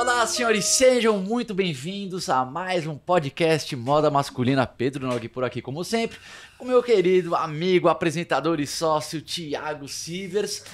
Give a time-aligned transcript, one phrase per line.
[0.00, 4.66] Olá, senhores, sejam muito bem-vindos a mais um podcast Moda Masculina.
[4.66, 6.18] Pedro Nog por aqui, como sempre,
[6.56, 10.64] com meu querido amigo, apresentador e sócio Thiago Sivers.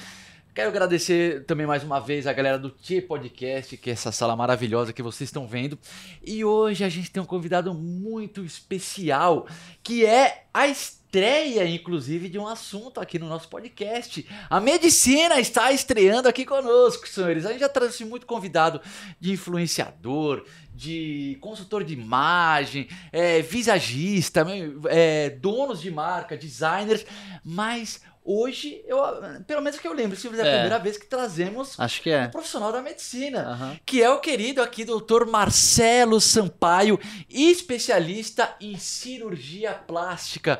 [0.55, 4.33] Quero agradecer também mais uma vez a galera do T Podcast, que é essa sala
[4.33, 5.77] maravilhosa que vocês estão vendo.
[6.25, 9.45] E hoje a gente tem um convidado muito especial,
[9.83, 10.69] que é a
[11.07, 14.27] estreia, inclusive, de um assunto aqui no nosso podcast.
[14.49, 17.45] A medicina está estreando aqui conosco, senhores.
[17.45, 18.81] A gente já trouxe muito convidado
[19.17, 24.45] de influenciador, de consultor de imagem, é, visagista,
[24.89, 27.05] é, donos de marca, designers,
[27.43, 28.99] mas hoje, eu,
[29.47, 32.25] pelo menos que eu lembro, se é a primeira vez que trazemos Acho que é.
[32.25, 33.79] um profissional da medicina, uhum.
[33.85, 36.99] que é o querido aqui, doutor Marcelo Sampaio,
[37.29, 40.59] especialista em cirurgia plástica.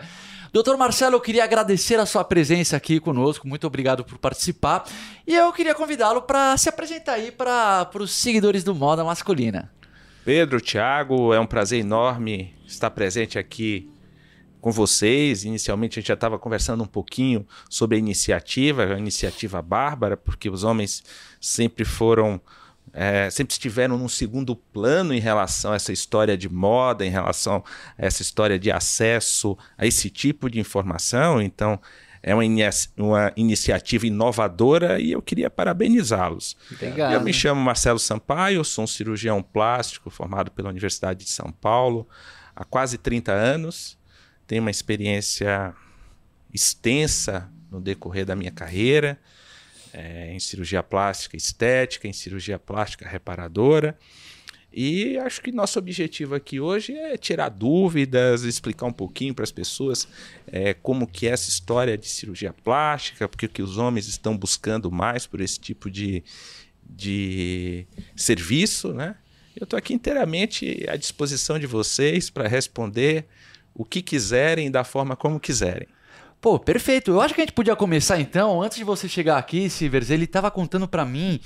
[0.52, 4.86] Doutor Marcelo, eu queria agradecer a sua presença aqui conosco, muito obrigado por participar.
[5.26, 9.72] E eu queria convidá-lo para se apresentar aí para os seguidores do Moda Masculina.
[10.24, 13.90] Pedro, Thiago, é um prazer enorme estar presente aqui
[14.60, 15.44] com vocês.
[15.44, 20.50] Inicialmente a gente já estava conversando um pouquinho sobre a iniciativa, a iniciativa bárbara, porque
[20.50, 21.04] os homens
[21.40, 22.42] sempre foram.
[23.00, 27.64] É, sempre estiveram num segundo plano em relação a essa história de moda, em relação
[27.98, 31.40] a essa história de acesso a esse tipo de informação.
[31.42, 31.80] Então,
[32.24, 32.44] é uma,
[32.98, 36.58] uma iniciativa inovadora e eu queria parabenizá-los.
[37.14, 42.08] Eu me chamo Marcelo Sampaio, sou um cirurgião plástico formado pela Universidade de São Paulo
[42.56, 43.98] há quase 30 anos
[44.48, 45.76] tenho uma experiência
[46.54, 49.20] extensa no decorrer da minha carreira,
[49.98, 53.98] é, em cirurgia plástica estética, em cirurgia plástica reparadora.
[54.72, 59.52] E acho que nosso objetivo aqui hoje é tirar dúvidas, explicar um pouquinho para as
[59.52, 60.08] pessoas
[60.46, 64.92] é, como que é essa história de cirurgia plástica, porque que os homens estão buscando
[64.92, 66.24] mais por esse tipo de,
[66.88, 69.16] de serviço, né?
[69.56, 73.26] Eu estou aqui inteiramente à disposição de vocês para responder
[73.74, 75.88] o que quiserem da forma como quiserem.
[76.48, 77.12] Pô, perfeito.
[77.12, 80.24] Eu acho que a gente podia começar então, antes de você chegar aqui, Silvers, ele
[80.24, 81.42] estava contando para mim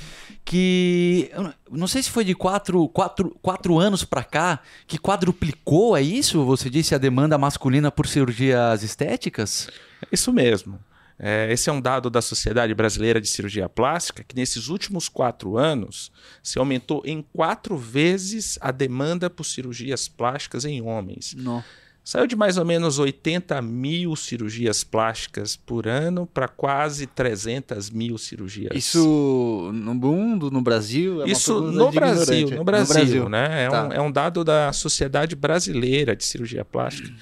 [0.45, 1.31] que,
[1.71, 6.45] não sei se foi de quatro, quatro, quatro anos para cá, que quadruplicou, é isso?
[6.45, 9.71] Você disse a demanda masculina por cirurgias estéticas?
[10.11, 10.79] Isso mesmo.
[11.17, 15.57] É, esse é um dado da Sociedade Brasileira de Cirurgia Plástica, que nesses últimos quatro
[15.57, 16.11] anos
[16.43, 21.33] se aumentou em quatro vezes a demanda por cirurgias plásticas em homens.
[21.35, 21.63] Não.
[22.03, 28.17] Saiu de mais ou menos 80 mil cirurgias plásticas por ano para quase 300 mil
[28.17, 28.71] cirurgias.
[28.75, 31.21] Isso no mundo, no Brasil?
[31.21, 33.65] É Isso no Brasil, no Brasil, no Brasil, né?
[33.65, 33.87] É, tá.
[33.87, 37.13] um, é um dado da Sociedade Brasileira de Cirurgia Plástica.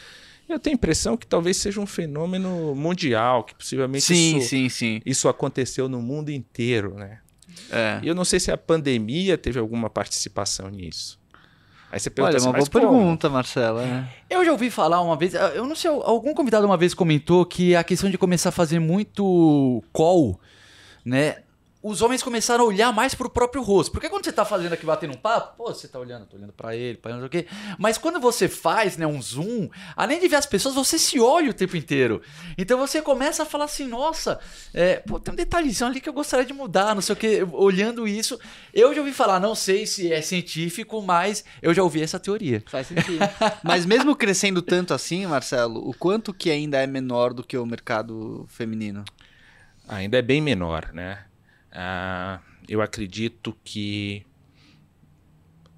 [0.48, 4.70] Eu tenho a impressão que talvez seja um fenômeno mundial, que possivelmente sim, isso, sim,
[4.70, 5.02] sim.
[5.06, 7.20] isso aconteceu no mundo inteiro, né?
[7.72, 8.00] É.
[8.02, 11.19] E eu não sei se a pandemia teve alguma participação nisso.
[11.92, 13.84] Aí você pergunta Olha, assim, uma boa pergunta, Marcela.
[13.84, 14.06] É.
[14.30, 17.76] Eu já ouvi falar uma vez, eu não sei, algum convidado uma vez comentou que
[17.76, 20.40] a questão de começar a fazer muito call,
[21.04, 21.38] né?
[21.82, 23.92] Os homens começaram a olhar mais pro próprio rosto.
[23.92, 26.52] Porque quando você tá fazendo aqui, batendo um papo, pô, você tá olhando, tô olhando
[26.52, 27.48] para ele, para não sei o quê.
[27.78, 31.52] Mas quando você faz, né, um zoom, além de ver as pessoas, você se olha
[31.52, 32.22] o tempo inteiro.
[32.58, 34.40] Então você começa a falar assim, nossa,
[34.74, 37.48] é, pô, tem um detalhezinho ali que eu gostaria de mudar, não sei o quê.
[37.54, 38.38] Olhando isso,
[38.74, 42.62] eu já ouvi falar, não sei se é científico, mas eu já ouvi essa teoria.
[42.68, 43.20] Faz sentido.
[43.64, 47.66] mas mesmo crescendo tanto assim, Marcelo, o quanto que ainda é menor do que o
[47.66, 49.06] mercado feminino?
[49.88, 51.26] Ainda é bem menor, né?
[51.72, 54.26] Uh, eu acredito que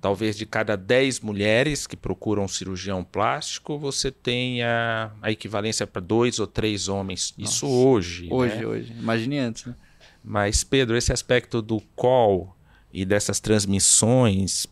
[0.01, 6.01] talvez de cada 10 mulheres que procuram um cirurgião plástico, você tenha a equivalência para
[6.01, 7.33] dois ou três homens.
[7.37, 7.51] Nossa.
[7.51, 8.27] Isso hoje.
[8.31, 8.65] Hoje, né?
[8.65, 8.93] hoje.
[8.97, 9.65] Imagine antes.
[9.65, 9.75] Né?
[10.23, 12.55] Mas, Pedro, esse aspecto do call
[12.91, 14.65] e dessas transmissões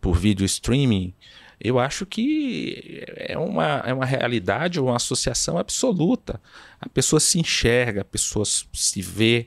[0.00, 1.12] por vídeo streaming,
[1.60, 6.40] eu acho que é uma, é uma realidade, uma associação absoluta.
[6.80, 9.46] A pessoa se enxerga, a pessoa se vê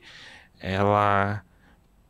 [0.64, 1.44] ela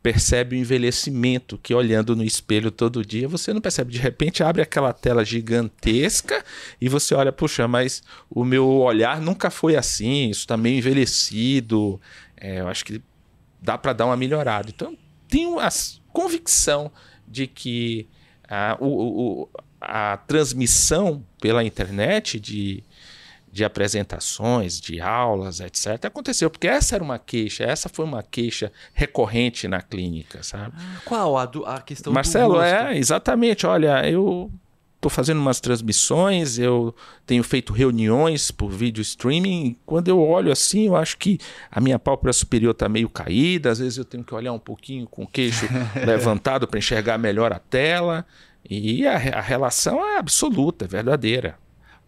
[0.03, 3.91] percebe o envelhecimento que olhando no espelho todo dia você não percebe.
[3.91, 6.43] De repente abre aquela tela gigantesca
[6.79, 11.99] e você olha, puxa, mas o meu olhar nunca foi assim, isso está meio envelhecido.
[12.37, 13.01] É, eu acho que
[13.59, 14.69] dá para dar uma melhorada.
[14.69, 14.95] Então
[15.27, 15.69] tenho a
[16.11, 16.91] convicção
[17.27, 18.07] de que
[18.47, 18.87] a, o,
[19.41, 19.49] o,
[19.81, 22.83] a transmissão pela internet de
[23.53, 26.05] de apresentações, de aulas, etc.
[26.05, 30.73] Aconteceu, porque essa era uma queixa, essa foi uma queixa recorrente na clínica, sabe?
[30.75, 33.67] Ah, qual a, do, a questão Marcelo, do é, exatamente.
[33.67, 34.51] Olha, eu
[34.95, 36.95] estou fazendo umas transmissões, eu
[37.27, 39.77] tenho feito reuniões por vídeo streaming.
[39.85, 41.37] Quando eu olho assim, eu acho que
[41.69, 43.69] a minha pálpebra superior está meio caída.
[43.69, 45.67] Às vezes eu tenho que olhar um pouquinho com o queixo
[46.03, 48.25] levantado para enxergar melhor a tela.
[48.67, 51.61] E a, a relação é absoluta, é verdadeira.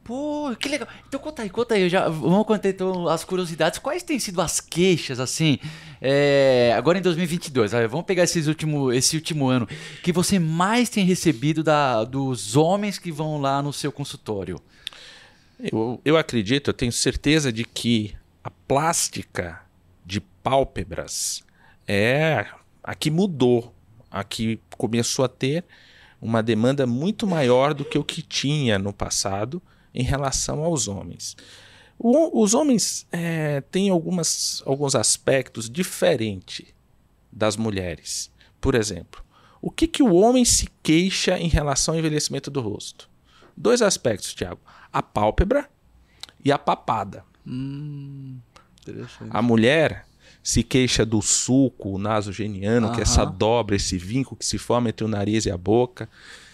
[0.06, 0.88] Pô, que legal.
[1.08, 1.90] Então conta aí, conta aí.
[1.90, 3.80] Já, vamos contar então as curiosidades.
[3.80, 5.58] Quais têm sido as queixas, assim,
[6.00, 7.72] é, agora em 2022?
[7.90, 9.68] Vamos pegar esses último, esse último ano
[10.04, 14.62] que você mais tem recebido da, dos homens que vão lá no seu consultório.
[15.60, 18.14] Eu, eu acredito, eu tenho certeza de que
[18.44, 19.64] a plástica
[20.06, 21.44] de pálpebras
[21.88, 22.46] é
[22.84, 23.74] a que mudou,
[24.12, 25.66] a que começou a ter
[26.22, 29.60] uma demanda muito maior do que o que tinha no passado
[29.96, 31.36] em relação aos homens.
[31.98, 36.66] O, os homens é, têm algumas, alguns aspectos diferentes
[37.32, 38.30] das mulheres.
[38.60, 39.24] Por exemplo,
[39.62, 43.10] o que, que o homem se queixa em relação ao envelhecimento do rosto?
[43.56, 44.60] Dois aspectos, Tiago:
[44.92, 45.70] a pálpebra
[46.44, 47.24] e a papada.
[47.48, 48.38] Hum,
[49.30, 50.06] a mulher
[50.44, 54.90] se queixa do sulco o nasogeniano, que é essa dobra, esse vinco que se forma
[54.90, 56.10] entre o nariz e a boca.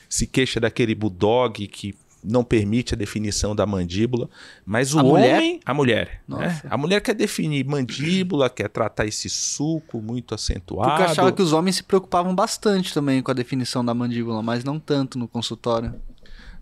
[0.07, 1.93] Se queixa daquele bulldog que
[2.23, 4.29] não permite a definição da mandíbula,
[4.65, 5.59] mas o A homem, mulher?
[5.65, 6.61] a mulher, né?
[6.69, 10.89] A mulher quer definir mandíbula, quer tratar esse sulco muito acentuado.
[10.89, 14.41] Porque eu achava que os homens se preocupavam bastante também com a definição da mandíbula,
[14.43, 15.95] mas não tanto no consultório.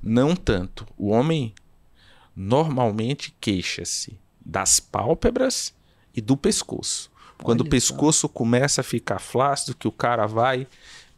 [0.02, 0.88] Não tanto.
[0.98, 1.54] O homem
[2.36, 5.74] normalmente queixa-se das pálpebras
[6.16, 7.12] e do pescoço.
[7.44, 10.68] Quando Olha o pescoço começa a ficar flácido, que o cara vai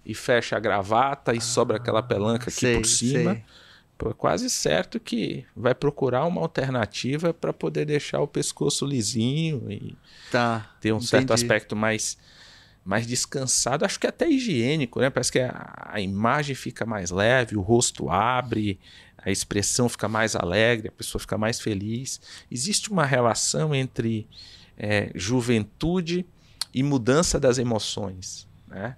[0.06, 3.44] e fecha a gravata e sobra aquela pelanca aqui Sei, por cima, sei.
[4.09, 9.95] É quase certo que vai procurar uma alternativa para poder deixar o pescoço lisinho e
[10.31, 10.71] Tá.
[10.80, 11.44] ter um certo entendi.
[11.44, 12.18] aspecto mais
[12.83, 15.12] mais descansado, acho que até higiênico, né?
[15.12, 18.80] Parece que a, a imagem fica mais leve, o rosto abre,
[19.19, 22.19] a expressão fica mais alegre, a pessoa fica mais feliz.
[22.50, 24.27] Existe uma relação entre
[24.75, 26.25] é, juventude
[26.74, 28.95] e mudança das emoções, né?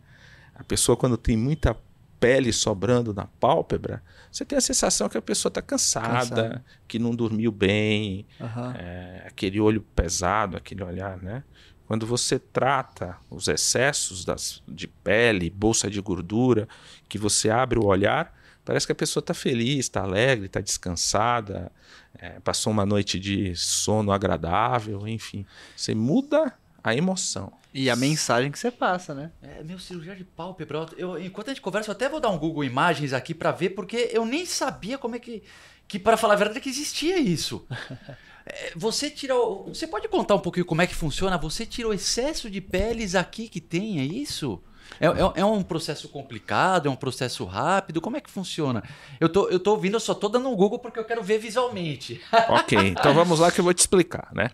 [0.56, 1.76] A pessoa quando tem muita
[2.24, 6.66] pele sobrando na pálpebra, você tem a sensação que a pessoa está cansada, Cansada.
[6.88, 8.74] que não dormiu bem, Aham.
[8.78, 11.44] é, aquele olho pesado, aquele olhar, né?
[11.86, 16.66] Quando você trata os excessos das, de pele, bolsa de gordura,
[17.10, 18.34] que você abre o olhar,
[18.64, 21.70] parece que a pessoa está feliz, está alegre, está descansada,
[22.18, 25.46] é, passou uma noite de sono agradável, enfim.
[25.76, 27.52] Você muda a emoção.
[27.74, 29.32] E a mensagem que você passa, né?
[29.42, 30.86] É, meu cirurgião de pálpebra.
[30.96, 33.70] Eu, enquanto a gente conversa, eu até vou dar um Google Imagens aqui pra ver,
[33.72, 35.42] porque eu nem sabia como é que.
[35.88, 37.66] Que, para falar a verdade, que existia isso.
[38.46, 39.34] É, Você tira.
[39.38, 41.38] o- Você pode contar um pouquinho como é que funciona?
[41.38, 44.62] Você tira o excesso de peles aqui que tem, é isso?
[45.00, 46.88] É, é- é um processo complicado?
[46.90, 48.02] É um processo rápido?
[48.02, 48.84] Como é que funciona?
[49.18, 51.38] Eu tô, eu tô ouvindo, eu só tô dando um Google porque eu quero ver
[51.38, 52.20] visualmente.
[52.50, 54.50] Ok, então vamos lá que eu vou te explicar, né?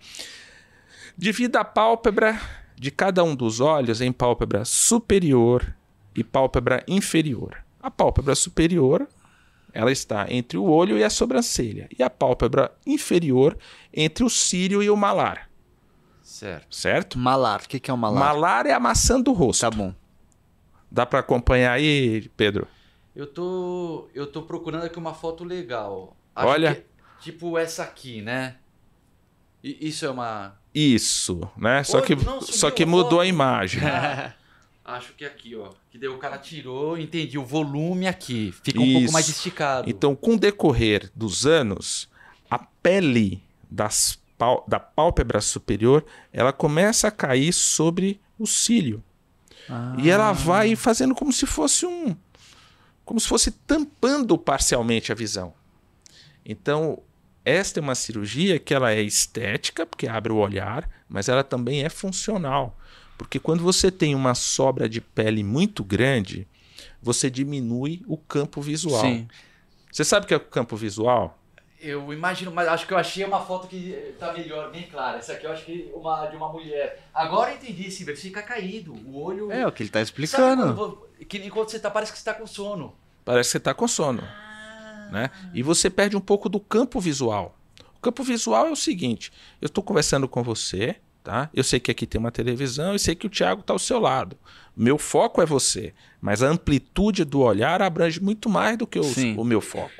[1.17, 2.39] Divida a pálpebra
[2.79, 5.75] de cada um dos olhos em pálpebra superior
[6.15, 7.57] e pálpebra inferior.
[7.81, 9.07] A pálpebra superior,
[9.73, 13.57] ela está entre o olho e a sobrancelha, e a pálpebra inferior
[13.93, 15.49] entre o cílio e o malar,
[16.23, 16.75] Certo.
[16.75, 17.17] certo?
[17.19, 17.61] Malar.
[17.61, 18.19] O que, que é um malar?
[18.19, 19.61] Malar é a maçã do rosto.
[19.61, 19.93] Tá bom.
[20.91, 22.67] Dá para acompanhar aí, Pedro?
[23.15, 26.15] Eu tô, eu tô procurando aqui uma foto legal.
[26.35, 26.75] Olha.
[26.75, 26.83] que-
[27.21, 28.55] tipo essa aqui, né?
[29.63, 30.58] Isso é uma.
[30.73, 31.83] Isso, né?
[31.83, 33.81] Só Oi, que, não, só que a mudou a imagem.
[33.83, 34.33] Ah,
[34.85, 35.69] acho que aqui, ó.
[35.89, 37.37] Que daí o cara tirou, entendi.
[37.37, 38.53] O volume aqui.
[38.63, 39.89] Fica um pouco mais esticado.
[39.89, 42.07] Então, com o decorrer dos anos,
[42.49, 44.17] a pele das
[44.69, 49.03] da pálpebra superior ela começa a cair sobre o cílio.
[49.97, 50.13] E Ah.
[50.13, 52.15] ela vai fazendo como se fosse um.
[53.03, 55.53] como se fosse tampando parcialmente a visão.
[56.45, 56.99] Então,
[57.49, 61.83] esta é uma cirurgia que ela é estética, porque abre o olhar, mas ela também
[61.83, 62.77] é funcional.
[63.17, 66.47] Porque quando você tem uma sobra de pele muito grande,
[67.01, 69.01] você diminui o campo visual.
[69.01, 69.27] Sim.
[69.91, 71.37] Você sabe o que é o campo visual?
[71.81, 75.17] Eu imagino, mas acho que eu achei uma foto que tá melhor, bem clara.
[75.17, 77.03] Essa aqui eu acho que uma de uma mulher.
[77.13, 78.93] Agora eu entendi, sim, fica caído.
[78.93, 79.51] O olho.
[79.51, 80.75] É o que ele tá Sabe explicando.
[80.75, 82.93] quando que enquanto você tá, parece que você tá com sono.
[83.23, 84.23] Parece que você está com sono.
[85.11, 85.29] Né?
[85.53, 87.57] E você perde um pouco do campo visual.
[87.97, 91.49] O campo visual é o seguinte: eu estou conversando com você, tá?
[91.53, 93.99] Eu sei que aqui tem uma televisão e sei que o Thiago está ao seu
[93.99, 94.37] lado.
[94.75, 99.03] Meu foco é você, mas a amplitude do olhar abrange muito mais do que o,
[99.37, 99.91] o meu foco.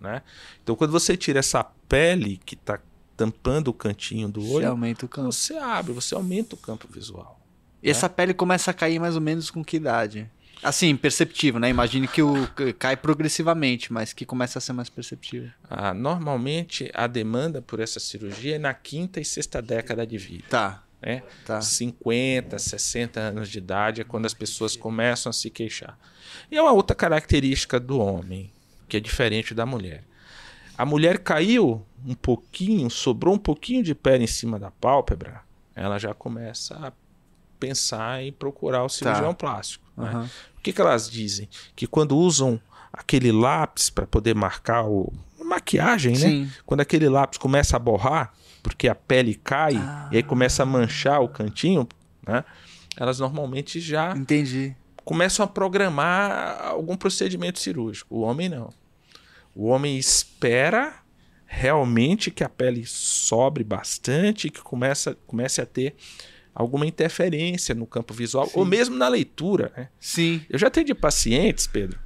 [0.00, 0.22] Né?
[0.62, 2.78] Então, quando você tira essa pele que está
[3.16, 5.32] tampando o cantinho do Você olho, aumenta o campo.
[5.32, 7.40] você abre, você aumenta o campo visual.
[7.82, 10.30] E essa pele começa a cair mais ou menos com que idade?
[10.62, 11.68] Assim, perceptível, né?
[11.70, 12.34] Imagine que o
[12.78, 15.50] cai progressivamente, mas que começa a ser mais perceptível.
[15.70, 20.44] Ah, normalmente a demanda por essa cirurgia é na quinta e sexta década de vida.
[20.50, 21.22] Tá, Né?
[21.46, 21.60] tá.
[21.60, 25.96] 50, 60 anos de idade é quando as pessoas começam a se queixar.
[26.50, 28.52] E é uma outra característica do homem,
[28.88, 30.02] que é diferente da mulher.
[30.76, 35.40] A mulher caiu um pouquinho, sobrou um pouquinho de pele em cima da pálpebra,
[35.74, 36.92] ela já começa a
[37.60, 39.84] pensar em procurar o cirurgião plástico.
[39.96, 40.08] né?
[40.08, 40.30] Aham.
[40.58, 41.48] O que, que elas dizem?
[41.74, 42.60] Que quando usam
[42.92, 45.12] aquele lápis para poder marcar o
[45.42, 46.18] maquiagem, né?
[46.18, 46.50] Sim.
[46.66, 49.74] Quando aquele lápis começa a borrar, porque a pele cai
[50.10, 51.88] e aí começa a manchar o cantinho,
[52.26, 52.44] né?
[52.96, 54.74] Elas normalmente já Entendi.
[55.04, 58.16] começam a programar algum procedimento cirúrgico.
[58.16, 58.70] O homem não.
[59.54, 60.94] O homem espera
[61.46, 65.96] realmente que a pele sobre bastante, que começa, comece a ter
[66.58, 69.72] alguma interferência no campo visual, ou mesmo na leitura.
[69.76, 69.88] Né?
[70.00, 70.42] Sim.
[70.50, 72.00] Eu já atendi pacientes, Pedro,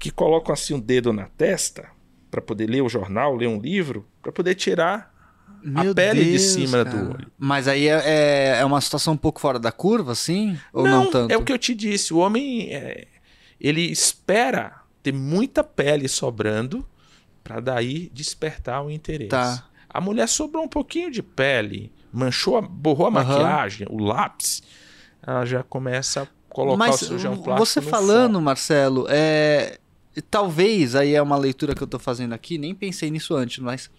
[0.00, 1.88] que colocam assim um dedo na testa
[2.28, 5.14] para poder ler o jornal, ler um livro, para poder tirar
[5.62, 6.90] Meu pele de Deus, cima cara.
[6.90, 7.32] do olho.
[7.38, 10.58] Mas aí é, é, é uma situação um pouco fora da curva, assim?
[10.72, 11.30] Ou não, tanto?
[11.30, 12.12] É o que eu te disse.
[12.12, 13.06] O homem é,
[13.60, 16.84] ele espera ter muita pele sobrando
[17.44, 19.30] para daí despertar o interesse.
[19.30, 19.68] Tá.
[19.88, 23.24] A mulher sobrou um pouquinho de pele, manchou, a- borrou a Aham.
[23.24, 24.62] maquiagem, o lápis,
[25.26, 28.44] ela já começa a colocar Mas o cirurgião plástico você falando, foco.
[28.44, 29.78] Marcelo, é,
[30.30, 33.90] talvez, aí é uma leitura que eu tô fazendo aqui, nem pensei nisso antes, mas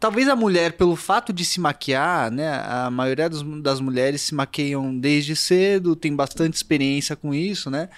[0.00, 4.34] talvez a mulher, pelo fato de se maquiar, né, a maioria das, das mulheres se
[4.34, 7.88] maquiam desde cedo, tem bastante experiência com isso, né,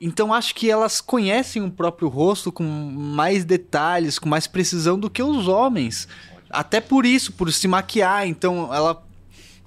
[0.00, 5.10] então acho que elas conhecem o próprio rosto com mais detalhes, com mais precisão do
[5.10, 6.06] que os homens.
[6.50, 9.04] Até por isso, por se maquiar, então ela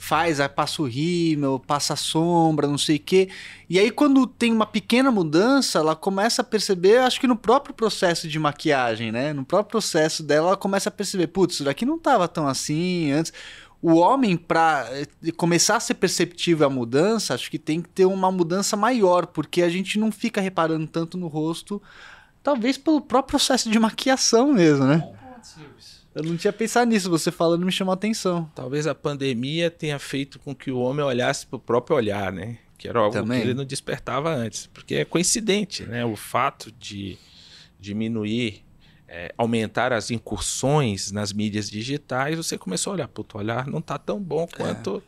[0.01, 3.29] faz, aí passa o rímel, passa a sombra, não sei o quê.
[3.69, 7.73] E aí quando tem uma pequena mudança, ela começa a perceber, acho que no próprio
[7.73, 9.31] processo de maquiagem, né?
[9.31, 13.11] No próprio processo dela, ela começa a perceber, putz, isso daqui não tava tão assim
[13.11, 13.31] antes.
[13.79, 14.87] O homem, para
[15.37, 19.61] começar a ser perceptível a mudança, acho que tem que ter uma mudança maior, porque
[19.61, 21.79] a gente não fica reparando tanto no rosto,
[22.41, 25.07] talvez pelo próprio processo de maquiação mesmo, né?
[26.13, 28.49] Eu não tinha pensado nisso, você falando me chamou a atenção.
[28.53, 32.57] Talvez a pandemia tenha feito com que o homem olhasse para o próprio olhar, né?
[32.77, 33.39] Que era algo Também.
[33.39, 34.67] que ele não despertava antes.
[34.67, 36.03] Porque é coincidente, né?
[36.03, 37.17] O fato de
[37.79, 38.65] diminuir,
[39.07, 43.79] é, aumentar as incursões nas mídias digitais, você começou a olhar, puto, o olhar não
[43.79, 45.01] está tão bom quanto,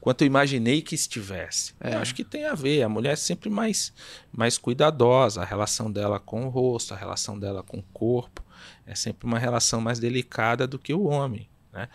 [0.00, 1.74] quanto eu imaginei que estivesse.
[1.80, 2.82] Eu acho que tem a ver.
[2.82, 3.90] A mulher é sempre mais,
[4.30, 8.45] mais cuidadosa, a relação dela com o rosto, a relação dela com o corpo.
[8.86, 11.88] É sempre uma relação mais delicada do que o homem, né?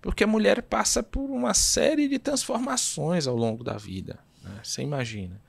[0.00, 4.18] Porque a mulher passa por uma série de transformações ao longo da vida.
[4.42, 4.60] Né?
[4.62, 5.40] Você imagina.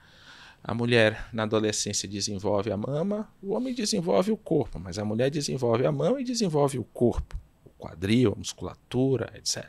[0.63, 5.29] A mulher na adolescência desenvolve a mama, o homem desenvolve o corpo, mas a mulher
[5.29, 9.65] desenvolve a mão e desenvolve o corpo, o quadril, a musculatura, etc.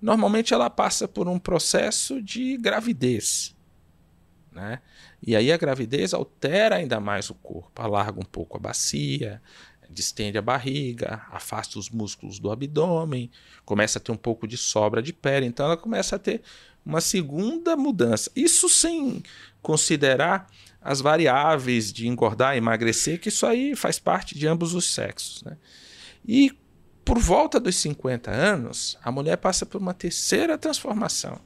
[0.00, 3.54] Normalmente ela passa por um processo de gravidez.
[4.52, 4.80] Né?
[5.20, 9.42] E aí a gravidez altera ainda mais o corpo, alarga um pouco a bacia,
[9.88, 13.30] distende a barriga, afasta os músculos do abdômen,
[13.64, 16.42] começa a ter um pouco de sobra de pele, então ela começa a ter
[16.84, 18.30] uma segunda mudança.
[18.36, 19.22] Isso sem
[19.62, 25.42] considerar as variáveis de engordar emagrecer, que isso aí faz parte de ambos os sexos.
[25.42, 25.56] Né?
[26.26, 26.52] E
[27.04, 31.40] por volta dos 50 anos, a mulher passa por uma terceira transformação,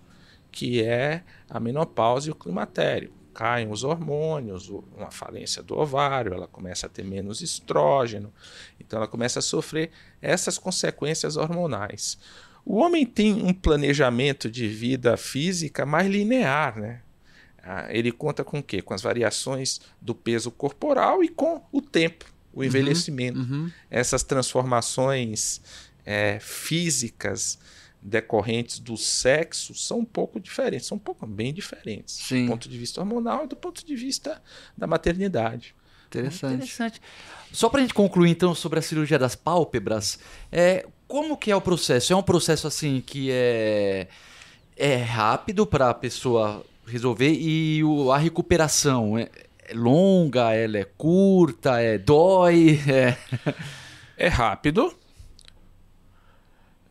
[0.50, 6.46] que é a menopausa e o climatério caem os hormônios, uma falência do ovário, ela
[6.46, 8.32] começa a ter menos estrógeno,
[8.78, 12.18] então ela começa a sofrer essas consequências hormonais.
[12.64, 17.00] O homem tem um planejamento de vida física mais linear, né?
[17.90, 18.82] Ele conta com o quê?
[18.82, 23.38] Com as variações do peso corporal e com o tempo, o envelhecimento.
[23.38, 23.70] Uhum, uhum.
[23.88, 25.60] Essas transformações
[26.04, 27.58] é, físicas
[28.02, 32.44] decorrentes do sexo são um pouco diferentes, são um pouco bem diferentes Sim.
[32.44, 34.42] do ponto de vista hormonal e do ponto de vista
[34.76, 35.75] da maternidade.
[36.06, 36.54] Interessante.
[36.54, 37.00] Interessante.
[37.52, 40.18] Só pra gente concluir então sobre a cirurgia das pálpebras,
[40.50, 42.12] é, como que é o processo?
[42.12, 44.09] É um processo assim que é,
[44.76, 49.30] é rápido para a pessoa resolver e o, a recuperação é,
[49.68, 53.16] é longa, ela é curta, é dói, é...
[54.23, 54.94] É rápido,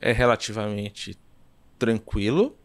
[0.02, 1.18] é relativamente
[1.78, 2.58] tranquilo,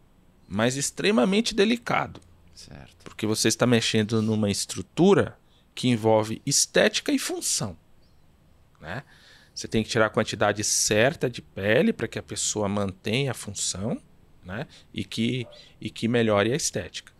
[0.47, 2.19] mas extremamente delicado,
[2.53, 2.95] Certo.
[3.03, 5.37] porque você está mexendo numa estrutura
[5.75, 7.77] que envolve estética e função,
[8.81, 9.03] né?
[9.53, 13.33] Você tem que tirar a quantidade certa de pele para que a pessoa mantenha a
[13.33, 13.99] função,
[14.43, 14.67] né?
[14.93, 15.47] E que
[15.81, 17.11] e que melhore a estética.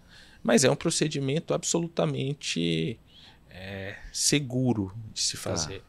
[0.43, 2.99] Mas é um procedimento absolutamente
[3.49, 5.83] é, seguro de se fazer.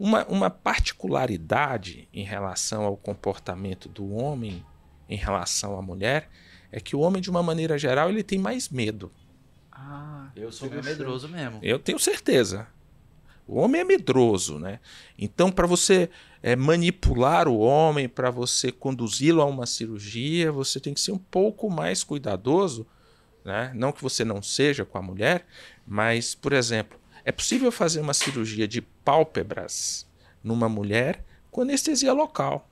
[0.00, 4.64] Uma, uma particularidade em relação ao comportamento do homem
[5.06, 6.30] em relação à mulher
[6.72, 9.12] é que o homem, de uma maneira geral, ele tem mais medo.
[9.70, 11.58] Ah, eu sou meio medroso mesmo.
[11.62, 12.66] Eu tenho certeza.
[13.46, 14.80] O homem é medroso, né?
[15.18, 16.08] Então, para você
[16.42, 21.18] é, manipular o homem, para você conduzi-lo a uma cirurgia, você tem que ser um
[21.18, 22.86] pouco mais cuidadoso,
[23.44, 23.70] né?
[23.74, 25.44] Não que você não seja com a mulher,
[25.86, 30.06] mas, por exemplo, é possível fazer uma cirurgia de pálpebras
[30.40, 32.68] numa mulher com anestesia local.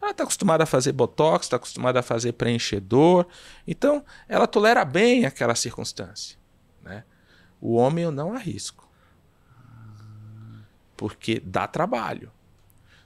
[0.00, 3.26] Ela está acostumada a fazer botox, está acostumada a fazer preenchedor,
[3.66, 6.38] então ela tolera bem aquela circunstância.
[6.82, 7.04] Né?
[7.60, 8.88] O homem eu não arrisco,
[10.96, 12.32] porque dá trabalho.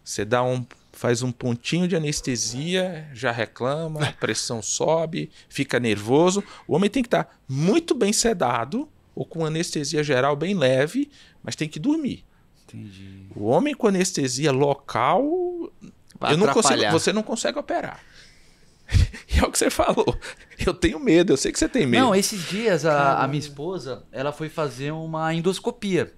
[0.04, 6.44] Você dá um, faz um pontinho de anestesia, já reclama, a pressão sobe, fica nervoso.
[6.68, 11.10] O homem tem que estar tá muito bem sedado ou com anestesia geral bem leve,
[11.42, 12.24] mas tem que dormir.
[12.72, 13.26] Entendi.
[13.34, 15.22] O homem com anestesia local
[16.22, 18.00] Vai eu não consigo, você não consegue operar.
[19.34, 20.14] E é o que você falou.
[20.64, 22.04] Eu tenho medo, eu sei que você tem medo.
[22.04, 26.12] Não, esses dias a, a minha esposa, ela foi fazer uma endoscopia.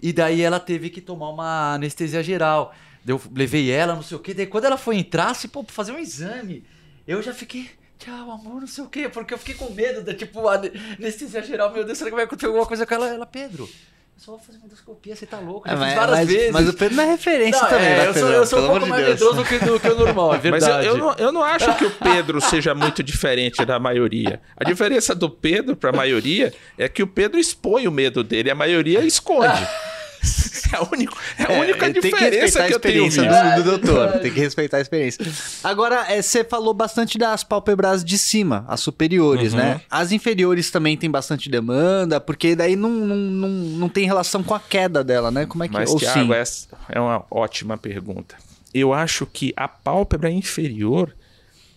[0.00, 2.72] E daí ela teve que tomar uma anestesia geral.
[3.04, 4.32] Eu levei ela, não sei o quê.
[4.32, 6.64] Daí quando ela foi entrar, assim, pô, pra fazer um exame,
[7.06, 7.68] eu já fiquei.
[7.98, 9.08] Tchau, amor, não sei o quê.
[9.08, 10.54] Porque eu fiquei com medo da, tipo, a
[10.96, 11.72] anestesia geral.
[11.72, 13.08] Meu Deus, será que vai acontecer alguma coisa com ela?
[13.08, 13.68] Ela, Pedro,
[14.16, 15.68] eu só vou fazer uma endoscopia, você tá louco.
[15.68, 16.52] Eu É, já fiz mas, várias mas- vezes.
[16.52, 18.32] mas o Pedro não é referência Não, também, é, né, eu sou, Pedrão?
[18.32, 20.44] eu sou um pouco de mais medroso do que, do que o normal, é Mas
[20.44, 20.86] eu, verdade.
[20.86, 24.40] eu não, eu não acho que o Pedro seja muito diferente da maioria.
[24.56, 28.50] A diferença do Pedro para a maioria é que o Pedro expõe o medo dele,
[28.50, 29.46] a maioria esconde.
[30.72, 33.78] É a, único, é a única É, que diferença que, a eu tenho do, do
[33.78, 34.18] doutor.
[34.18, 35.24] Tem que respeitar a experiência.
[35.62, 39.58] Agora, é, você falou bastante das pálpebras de cima, as superiores, Uhum.
[39.60, 39.80] né?
[39.88, 44.54] As inferiores também tem bastante demanda, porque daí não, não, não, não tem relação com
[44.54, 45.46] a queda dela, né?
[45.46, 45.74] Como é que...
[45.74, 46.34] Mas, Ou Thiago, sim?
[46.34, 48.34] essa é uma ótima pergunta.
[48.74, 51.14] Eu acho que a pálpebra inferior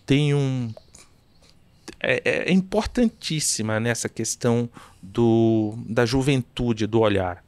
[0.04, 0.68] tem um.
[2.02, 4.68] É, é importantíssima nessa questão
[5.02, 7.42] do, da juventude do olhar.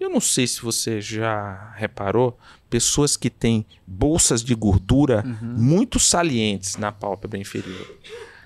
[0.00, 2.38] Eu não sei se você já reparou,
[2.70, 7.86] pessoas que têm bolsas de gordura muito salientes na pálpebra inferior.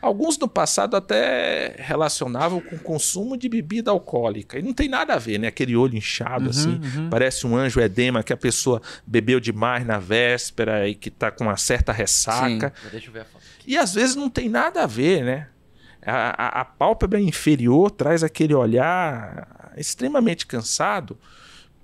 [0.02, 4.58] Alguns no passado até relacionavam com o consumo de bebida alcoólica.
[4.58, 5.46] E não tem nada a ver, né?
[5.46, 10.86] Aquele olho inchado, assim, parece um anjo edema que a pessoa bebeu demais na véspera
[10.88, 12.72] e que tá com uma certa ressaca.
[12.90, 13.42] Deixa eu ver a foto.
[13.66, 15.48] E às vezes não tem nada a ver, né?
[16.04, 21.16] A, a, a pálpebra inferior traz aquele olhar extremamente cansado.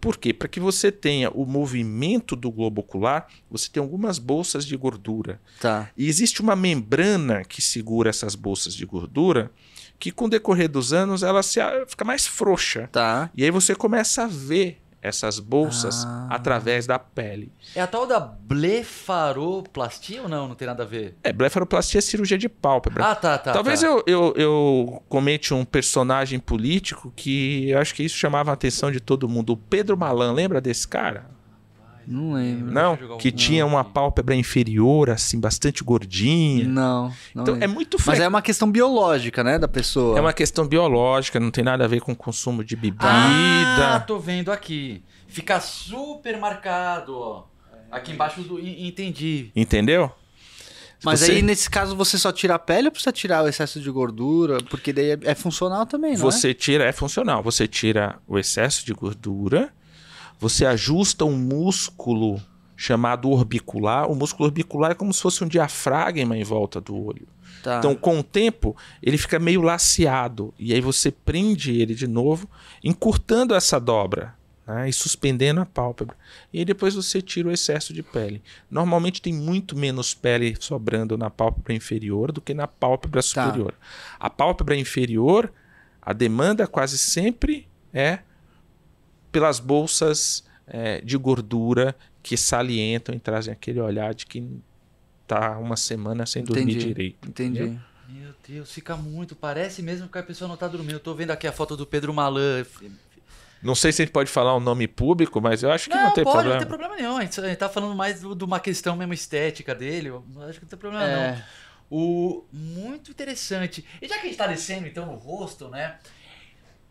[0.00, 0.32] Por quê?
[0.32, 5.40] Para que você tenha o movimento do globo ocular, você tem algumas bolsas de gordura.
[5.60, 5.90] Tá.
[5.96, 9.50] E existe uma membrana que segura essas bolsas de gordura,
[9.98, 12.88] que com o decorrer dos anos ela se, fica mais frouxa.
[12.90, 13.30] Tá.
[13.36, 16.28] E aí você começa a ver essas bolsas Ah.
[16.30, 17.52] através da pele.
[17.74, 20.48] É a tal da blefaroplastia ou não?
[20.48, 21.16] Não tem nada a ver.
[21.22, 23.04] É, blefaroplastia é cirurgia de pálpebra.
[23.04, 23.52] Ah, tá, tá.
[23.52, 23.86] Talvez tá.
[23.86, 28.90] eu, eu, eu comente um personagem político que eu acho que isso chamava a atenção
[28.90, 29.54] de todo mundo.
[29.54, 31.26] O Pedro Malan, lembra desse cara?
[32.10, 32.72] Não lembro.
[32.72, 32.96] Não?
[33.18, 33.36] Que não.
[33.36, 36.66] tinha uma pálpebra inferior, assim, bastante gordinha.
[36.66, 37.74] Não, não Então é lembro.
[37.76, 38.24] muito Mas frequente.
[38.24, 40.18] é uma questão biológica, né, da pessoa.
[40.18, 43.06] É uma questão biológica, não tem nada a ver com consumo de bebida.
[43.06, 45.02] Ah, tô vendo aqui.
[45.28, 47.44] Fica super marcado, ó.
[47.90, 48.58] Aqui embaixo do.
[48.58, 49.50] en- Entendi.
[49.54, 50.10] Entendeu?
[51.02, 53.80] Mas Você- aí, nesse caso, você só tira a pele ou precisa tirar o excesso
[53.80, 54.58] de gordura?
[54.68, 57.42] Porque daí é, é funcional também, não Você tira, é funcional.
[57.42, 59.72] Você tira o excesso de gordura,
[60.40, 62.42] você ajusta um músculo
[62.74, 64.10] chamado orbicular.
[64.10, 67.28] O músculo orbicular é como se fosse um diafragma em volta do olho.
[67.62, 67.76] Tá.
[67.78, 70.54] Então, com o tempo, ele fica meio laceado.
[70.58, 72.48] E aí você prende ele de novo,
[72.82, 74.34] encurtando essa dobra
[74.66, 76.16] né, e suspendendo a pálpebra.
[76.50, 78.42] E aí depois você tira o excesso de pele.
[78.70, 83.74] Normalmente tem muito menos pele sobrando na pálpebra inferior do que na pálpebra superior.
[84.18, 85.52] A pálpebra inferior,
[86.00, 88.20] a demanda quase sempre é
[89.30, 94.46] pelas bolsas eh, de gordura que salientam e trazem aquele olhar de que
[95.26, 96.86] tá uma semana sem dormir Entendi.
[96.86, 97.28] direito.
[97.28, 97.62] Entendi.
[97.62, 97.80] entendeu?
[98.08, 99.36] Meu Deus, fica muito.
[99.36, 100.94] Parece mesmo que a pessoa não tá dormindo.
[100.94, 102.64] Eu tô vendo aqui a foto do Pedro Malan.
[103.62, 106.04] Não sei se a gente pode falar um nome público, mas eu acho que não,
[106.04, 106.54] Não, tem pode, problema.
[106.54, 107.16] não tem problema nenhum.
[107.18, 110.08] A gente, a gente tá falando mais de uma questão mesmo estética dele.
[110.08, 111.22] Eu acho que não tem problema não.
[111.22, 111.44] É.
[111.90, 113.84] O muito interessante.
[114.00, 115.98] E já que a gente tá descendo então no rosto, né?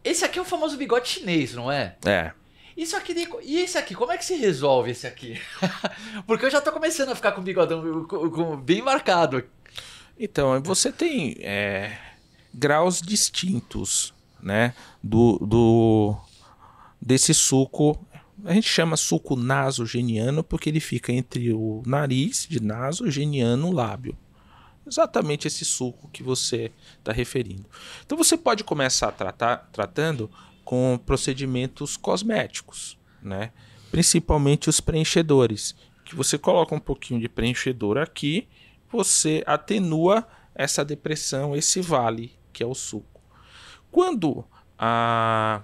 [0.03, 1.95] Esse aqui é o famoso bigode chinês, não é?
[2.05, 2.31] É.
[2.77, 5.39] Isso aqui e esse aqui, como é que se resolve esse aqui?
[6.25, 9.43] Porque eu já tô começando a ficar com o bigodão com- com- bem marcado.
[10.17, 11.35] Então, você tem.
[11.41, 11.97] é,
[12.53, 14.73] graus distintos, né?
[15.03, 16.15] Do, do
[17.01, 17.99] desse suco.
[18.45, 23.73] A gente chama suco nasogeniano porque ele fica entre o nariz de naso, geniano, o
[23.73, 24.17] lábio.
[24.89, 27.65] Exatamente esse suco que você está referindo.
[28.03, 30.29] Então você pode começar tratar, tratando
[30.65, 33.51] com procedimentos cosméticos, né?
[33.91, 38.47] principalmente os preenchedores, que você coloca um pouquinho de preenchedor aqui,
[38.91, 43.21] você atenua essa depressão, esse vale que é o suco.
[43.91, 44.43] Quando
[44.77, 45.61] a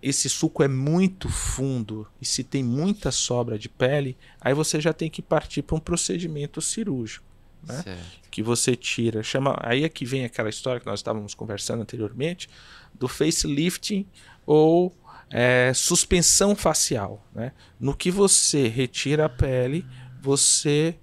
[0.00, 4.92] esse suco é muito fundo e se tem muita sobra de pele, aí você já
[4.92, 7.26] tem que partir para um procedimento cirúrgico.
[7.62, 7.98] Né?
[8.30, 9.56] Que você tira, chama.
[9.60, 12.48] Aí é que vem aquela história que nós estávamos conversando anteriormente
[12.94, 14.06] do facelifting
[14.46, 14.94] ou
[15.30, 17.24] é, suspensão facial.
[17.34, 17.52] Né?
[17.78, 19.84] No que você retira a pele,
[20.20, 20.96] você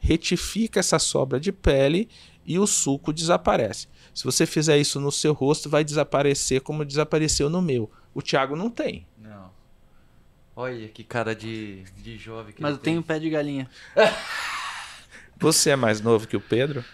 [0.00, 2.08] retifica essa sobra de pele
[2.44, 3.88] e o suco desaparece.
[4.14, 7.90] Se você fizer isso no seu rosto, vai desaparecer como desapareceu no meu.
[8.14, 9.06] O Thiago não tem.
[9.16, 9.50] Não.
[10.56, 13.70] Olha que cara de, de jovem que Mas eu tenho pé de galinha.
[15.40, 16.84] Você é mais novo que o Pedro?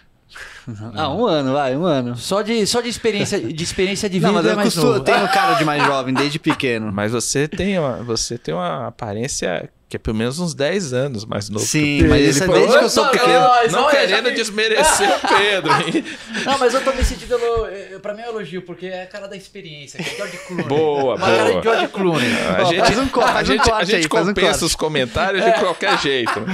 [0.95, 2.15] Ah, um ano, vai, um ano.
[2.17, 4.85] Só de, só de experiência de experiência de vida Não, mas é eu, mais costumo,
[4.87, 4.97] novo.
[4.99, 6.91] eu tenho cara de mais jovem desde pequeno.
[6.91, 11.25] Mas você tem uma, você tem uma aparência que é pelo menos uns 10 anos
[11.25, 11.63] mais novo.
[11.63, 13.33] Sim, que mas Ele isso é desde que eu sou Não, pequeno.
[13.33, 13.39] não,
[13.71, 15.71] Não olha, já querendo me- desmerecer o Pedro.
[16.43, 17.35] Não, mas eu tô me sentindo.
[17.35, 20.37] elo- Pra mim é um elogio, porque é a cara da experiência, que é George
[20.47, 20.65] Clooney.
[20.65, 21.55] Boa, Uma cara boa.
[21.61, 22.31] de George Clooney.
[22.59, 24.49] A Ó, gente, faz um co- a um gente, corte a gente aí, um compensa
[24.49, 24.65] corte.
[24.65, 26.33] os comentários de qualquer jeito.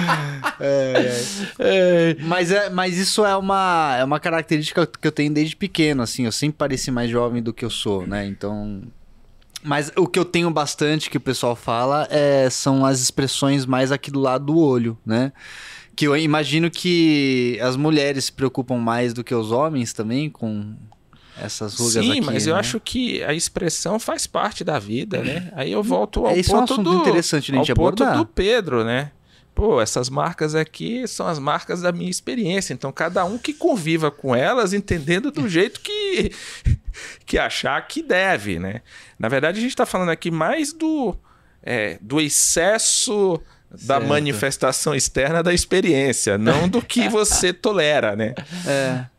[2.21, 6.25] Mas, é, mas isso é uma, é uma característica que eu tenho desde pequeno, assim.
[6.25, 8.25] Eu sempre pareci mais jovem do que eu sou, né?
[8.25, 8.81] Então.
[9.63, 13.91] Mas o que eu tenho bastante que o pessoal fala é, são as expressões mais
[13.91, 15.31] aqui do lado do olho, né?
[15.95, 20.73] Que eu imagino que as mulheres se preocupam mais do que os homens também com
[21.39, 22.21] essas rugas Sim, aqui.
[22.21, 22.59] mas eu né?
[22.59, 25.51] acho que a expressão faz parte da vida, né?
[25.55, 27.71] Aí eu volto ao É, isso é um ponto assunto do interessante a ao ponto
[28.03, 28.17] abordar.
[28.17, 29.11] do Pedro, né?
[29.62, 32.74] Pô, essas marcas aqui são as marcas da minha experiência.
[32.74, 36.32] Então, cada um que conviva com elas, entendendo do jeito que,
[37.28, 38.82] que achar que deve, né?
[39.19, 41.15] Na verdade, a gente está falando aqui mais do,
[41.62, 44.08] é, do excesso da Certo.
[44.08, 48.34] manifestação externa da experiência, não do que você tolera, né?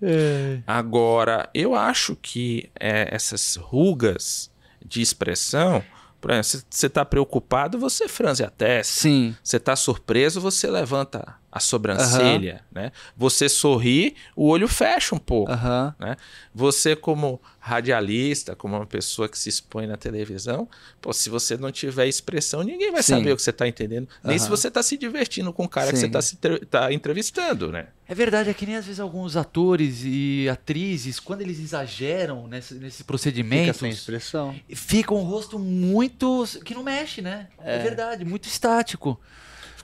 [0.02, 0.58] É.
[0.66, 4.50] Agora, eu acho que é, essas rugas
[4.84, 5.84] de expressão,
[6.22, 9.00] por exemplo, se você está preocupado, você franze a testa.
[9.00, 9.36] Sim.
[9.42, 12.90] Você está surpreso, você levanta a sobrancelha, né?
[13.14, 15.94] Você sorri, o olho fecha um pouco, Aham.
[16.00, 16.16] né?
[16.54, 20.66] Você como radialista, como uma pessoa que se expõe na televisão,
[21.00, 23.16] pô, se você não tiver expressão, ninguém vai Sim.
[23.16, 24.44] saber o que você está entendendo, nem Aham.
[24.44, 26.00] se você está se divertindo com o cara que Sim.
[26.00, 26.36] você está se
[26.66, 27.88] tá entrevistando, né?
[28.08, 32.74] É verdade, é que nem às vezes alguns atores e atrizes, quando eles exageram nesse,
[32.74, 34.58] nesse Fica procedimento, sem expressão.
[34.74, 36.46] fica um rosto muito.
[36.64, 37.48] que não mexe, né?
[37.62, 39.20] É, verdade, muito estático.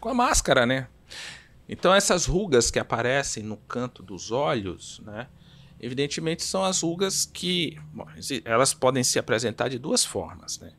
[0.00, 0.86] com a máscara, né?
[1.68, 5.28] Então essas rugas que aparecem no canto dos olhos, né?
[5.80, 8.06] Evidentemente são as rugas que bom,
[8.44, 10.72] elas podem se apresentar de duas formas, né?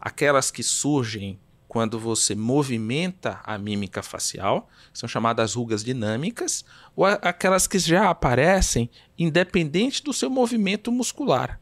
[0.00, 1.38] Aquelas que surgem
[1.74, 8.88] quando você movimenta a mímica facial, são chamadas rugas dinâmicas, ou aquelas que já aparecem
[9.18, 11.60] independente do seu movimento muscular.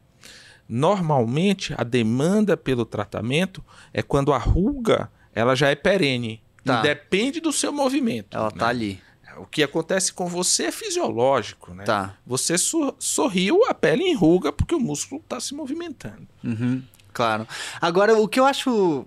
[0.69, 6.81] Normalmente, a demanda pelo tratamento é quando a ruga ela já é perene, Tá.
[6.81, 8.37] Depende do seu movimento.
[8.37, 8.57] Ela né?
[8.57, 9.01] tá ali.
[9.37, 11.83] O que acontece com você é fisiológico, né?
[11.83, 12.15] Tá.
[12.25, 16.27] Você sor- sorriu, a pele enruga porque o músculo está se movimentando.
[16.43, 17.47] Uhum, claro.
[17.81, 19.05] Agora, o que eu acho.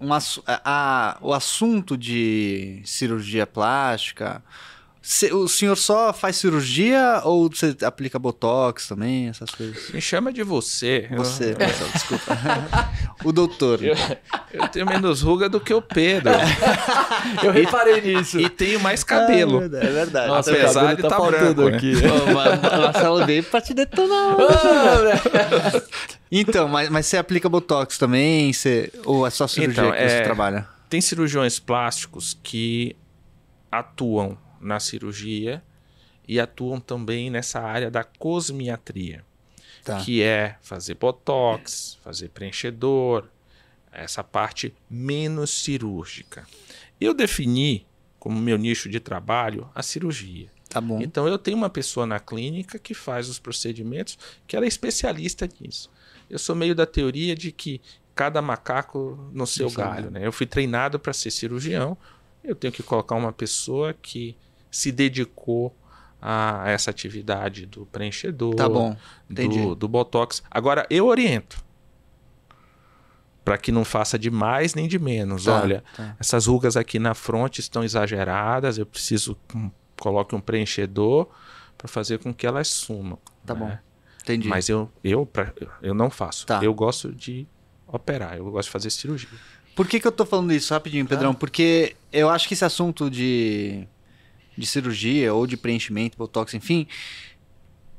[0.00, 4.42] Um, a- a- o assunto de cirurgia plástica.
[5.02, 9.90] Se- o senhor só faz cirurgia ou você aplica botox também, essas coisas?
[9.90, 11.08] Me chama de você.
[11.10, 12.38] Eu- Você, Marcelo, desculpa.
[13.24, 13.82] o doutor.
[13.82, 13.94] Eu,
[14.52, 16.32] eu tenho menos ruga do que o Pedro.
[17.42, 18.38] Eu reparei nisso.
[18.40, 19.58] e tenho mais cabelo.
[19.58, 19.86] É verdade.
[19.86, 20.28] É verdade.
[20.28, 21.16] Nossa, apesar cabelo de tá tá
[21.54, 21.76] branco, né?
[21.76, 21.92] aqui.
[21.96, 24.36] Ô, Ma- Ma- Marcelo veio pra te detonar.
[24.40, 25.82] Ah,
[26.32, 28.52] Então, mas, mas você aplica botox também?
[28.52, 30.66] Você, ou é só cirurgia Então, que você é- trabalha?
[30.88, 32.96] Tem cirurgiões plásticos que
[33.70, 35.62] atuam na cirurgia
[36.28, 39.24] e atuam também nessa área da cosmiatria.
[39.82, 39.98] Tá.
[40.04, 43.24] que é fazer botox, fazer preenchedor,
[43.90, 46.46] essa parte menos cirúrgica.
[47.00, 47.86] Eu defini
[48.18, 50.48] como meu nicho de trabalho a cirurgia.
[50.68, 51.00] Tá bom.
[51.00, 55.48] Então eu tenho uma pessoa na clínica que faz os procedimentos, que ela é especialista
[55.58, 55.90] nisso.
[56.28, 57.80] Eu sou meio da teoria de que
[58.14, 60.24] cada macaco no seu seu galho, né?
[60.24, 61.96] Eu fui treinado para ser cirurgião,
[62.44, 64.36] eu tenho que colocar uma pessoa que
[64.70, 65.74] se dedicou
[66.22, 68.94] a essa atividade do preenchedor, Tá bom,
[69.28, 69.58] entendi.
[69.60, 70.42] do, do botox.
[70.50, 71.62] Agora, eu oriento
[73.44, 75.44] para que não faça de mais nem de menos.
[75.44, 76.14] Tá, Olha, tá.
[76.20, 81.26] essas rugas aqui na fronte estão exageradas, eu preciso que um- coloque um preenchedor
[81.76, 83.18] para fazer com que elas sumam.
[83.44, 83.60] Tá né?
[83.60, 83.90] bom.
[84.22, 84.46] Entendi.
[84.48, 85.52] Mas eu, eu, pra-
[85.82, 86.46] eu não faço.
[86.46, 86.60] Tá.
[86.62, 87.46] Eu gosto de
[87.88, 89.28] operar, eu gosto de fazer cirurgia.
[89.74, 91.34] Por que, que eu tô falando isso rapidinho, Pedrão?
[91.34, 93.86] Porque eu acho que esse assunto de,
[94.56, 96.86] de cirurgia ou de preenchimento, botox, enfim,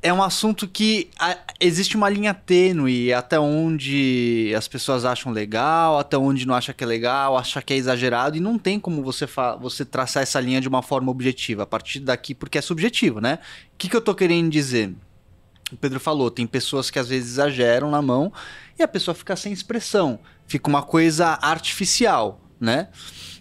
[0.04, 6.00] é um assunto que a- existe uma linha tênue até onde as pessoas acham legal,
[6.00, 9.04] até onde não acha que é legal, acha que é exagerado, e não tem como
[9.04, 9.28] você,
[9.60, 13.38] você traçar essa linha de uma forma objetiva, a partir daqui, porque é subjetivo, né?
[13.74, 14.92] O que, que eu tô querendo dizer?
[15.72, 18.34] O Pedro falou, tem pessoas que às vezes exageram na mão
[18.78, 22.90] e a pessoa fica sem expressão, fica uma coisa artificial, né?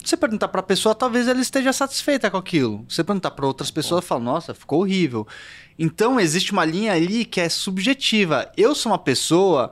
[0.03, 2.85] Você perguntar pra pessoa, talvez ela esteja satisfeita com aquilo.
[2.89, 5.29] Você perguntar pra outras pessoas, fala, nossa, ficou horrível.
[5.79, 8.51] Então existe uma linha ali que é subjetiva.
[8.57, 9.71] Eu sou uma pessoa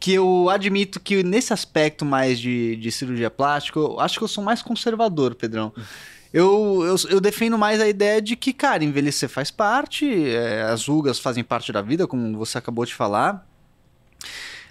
[0.00, 4.28] que eu admito que nesse aspecto mais de, de cirurgia plástica, eu acho que eu
[4.28, 5.72] sou mais conservador, Pedrão.
[6.32, 10.86] Eu, eu, eu defendo mais a ideia de que, cara, envelhecer faz parte, é, as
[10.86, 13.46] rugas fazem parte da vida, como você acabou de falar.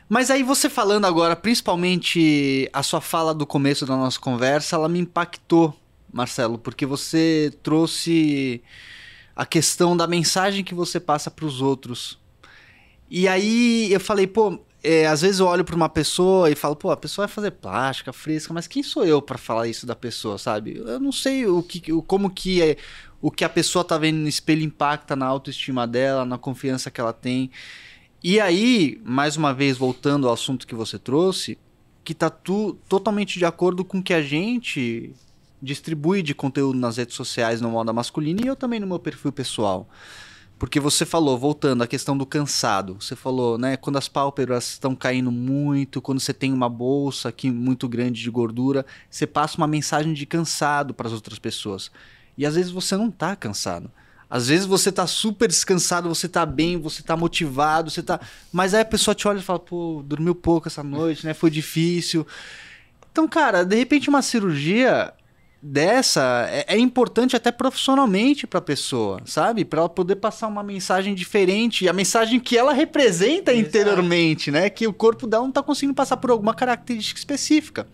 [0.10, 4.88] Mas aí você falando agora, principalmente a sua fala do começo da nossa conversa, ela
[4.88, 5.78] me impactou,
[6.12, 8.62] Marcelo, porque você trouxe
[9.36, 12.18] a questão da mensagem que você passa para os outros.
[13.10, 16.76] E aí eu falei, pô, é, às vezes eu olho para uma pessoa e falo,
[16.76, 19.96] pô, a pessoa vai fazer plástica, fresca, mas quem sou eu para falar isso da
[19.96, 20.78] pessoa, sabe?
[20.78, 22.78] Eu não sei o que, o, como que é,
[23.22, 27.02] o que a pessoa tá vendo no espelho impacta na autoestima dela, na confiança que
[27.02, 27.52] ela tem.
[28.24, 31.58] E aí, mais uma vez, voltando ao assunto que você trouxe,
[32.04, 35.14] que tá tu, totalmente de acordo com o que a gente
[35.62, 39.32] distribui de conteúdo nas redes sociais no moda masculina e eu também no meu perfil
[39.32, 39.88] pessoal.
[40.58, 44.96] Porque você falou, voltando à questão do cansado, você falou, né, quando as pálpebras estão
[44.96, 49.68] caindo muito, quando você tem uma bolsa aqui muito grande de gordura, você passa uma
[49.68, 51.92] mensagem de cansado para as outras pessoas.
[52.36, 53.92] E às vezes você não tá cansado.
[54.30, 58.20] Às vezes você tá super descansado, você tá bem, você tá motivado, você tá.
[58.52, 61.34] Mas aí a pessoa te olha e fala, pô, dormiu pouco essa noite, né?
[61.34, 62.28] Foi difícil.
[63.12, 65.14] Então, cara, de repente uma cirurgia
[65.62, 69.66] dessa é, é importante até profissionalmente pra pessoa, sabe?
[69.66, 73.68] Pra ela poder passar uma mensagem diferente, a mensagem que ela representa Exato.
[73.68, 74.70] interiormente, né?
[74.70, 77.88] Que o corpo dela não tá conseguindo passar por alguma característica específica.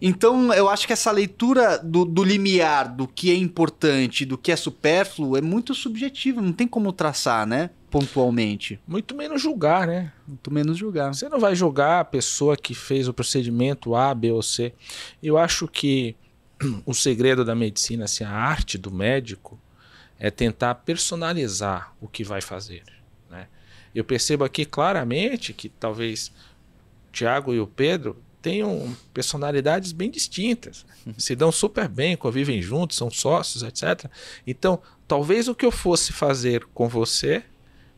[0.00, 4.52] Então, eu acho que essa leitura do, do limiar, do que é importante, do que
[4.52, 7.70] é supérfluo, é muito subjetivo, não tem como traçar, né?
[7.90, 8.80] Pontualmente.
[8.86, 10.12] Muito menos julgar, né?
[10.26, 11.14] Muito menos julgar.
[11.14, 14.72] Você não vai julgar a pessoa que fez o procedimento A, B ou C.
[15.22, 16.16] Eu acho que
[16.84, 19.58] o segredo da medicina, assim, a arte do médico,
[20.18, 22.82] é tentar personalizar o que vai fazer.
[23.30, 23.46] Né?
[23.94, 26.32] Eu percebo aqui claramente que talvez
[27.08, 30.84] o Tiago e o Pedro tenham personalidades bem distintas,
[31.16, 34.04] se dão super bem, convivem juntos, são sócios, etc.
[34.46, 37.42] Então, talvez o que eu fosse fazer com você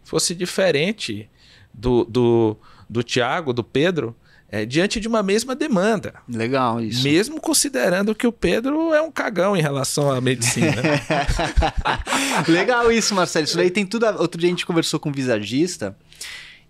[0.04, 1.28] fosse diferente
[1.74, 2.56] do, do,
[2.88, 4.14] do Tiago, do Pedro,
[4.48, 6.14] é, diante de uma mesma demanda.
[6.28, 7.02] Legal isso.
[7.02, 10.80] Mesmo considerando que o Pedro é um cagão em relação à medicina.
[10.80, 11.00] né?
[12.46, 13.46] Legal isso, Marcelo.
[13.46, 14.04] Isso daí tem tudo.
[14.04, 14.12] A...
[14.12, 15.96] Outro dia a gente conversou com um visagista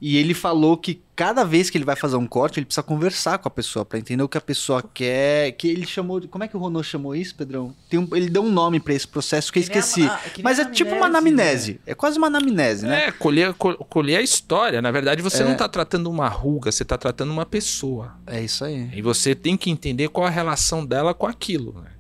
[0.01, 3.39] e ele falou que cada vez que ele vai fazer um corte, ele precisa conversar
[3.39, 5.53] com a pessoa pra entender o que a pessoa quer.
[5.53, 6.21] Que ele chamou.
[6.21, 7.75] de- Como é que o Ronô chamou isso, Pedrão?
[7.89, 10.07] Tem um- Ele deu um nome pra esse processo que eu Que a- esqueci.
[10.07, 11.81] ah, que Mas a é tipo uma anamnese, anamnese.
[11.87, 13.07] É quase uma anamnese, né?
[13.07, 14.83] É, colher, col- colher a história.
[14.83, 15.45] Na verdade, você É.
[15.47, 18.15] não está tratando uma ruga, você está tratando uma pessoa.
[18.27, 18.91] É, isso aí.
[18.95, 21.81] E você tem que entender qual a relação dela com aquilo.
[21.83, 21.91] né?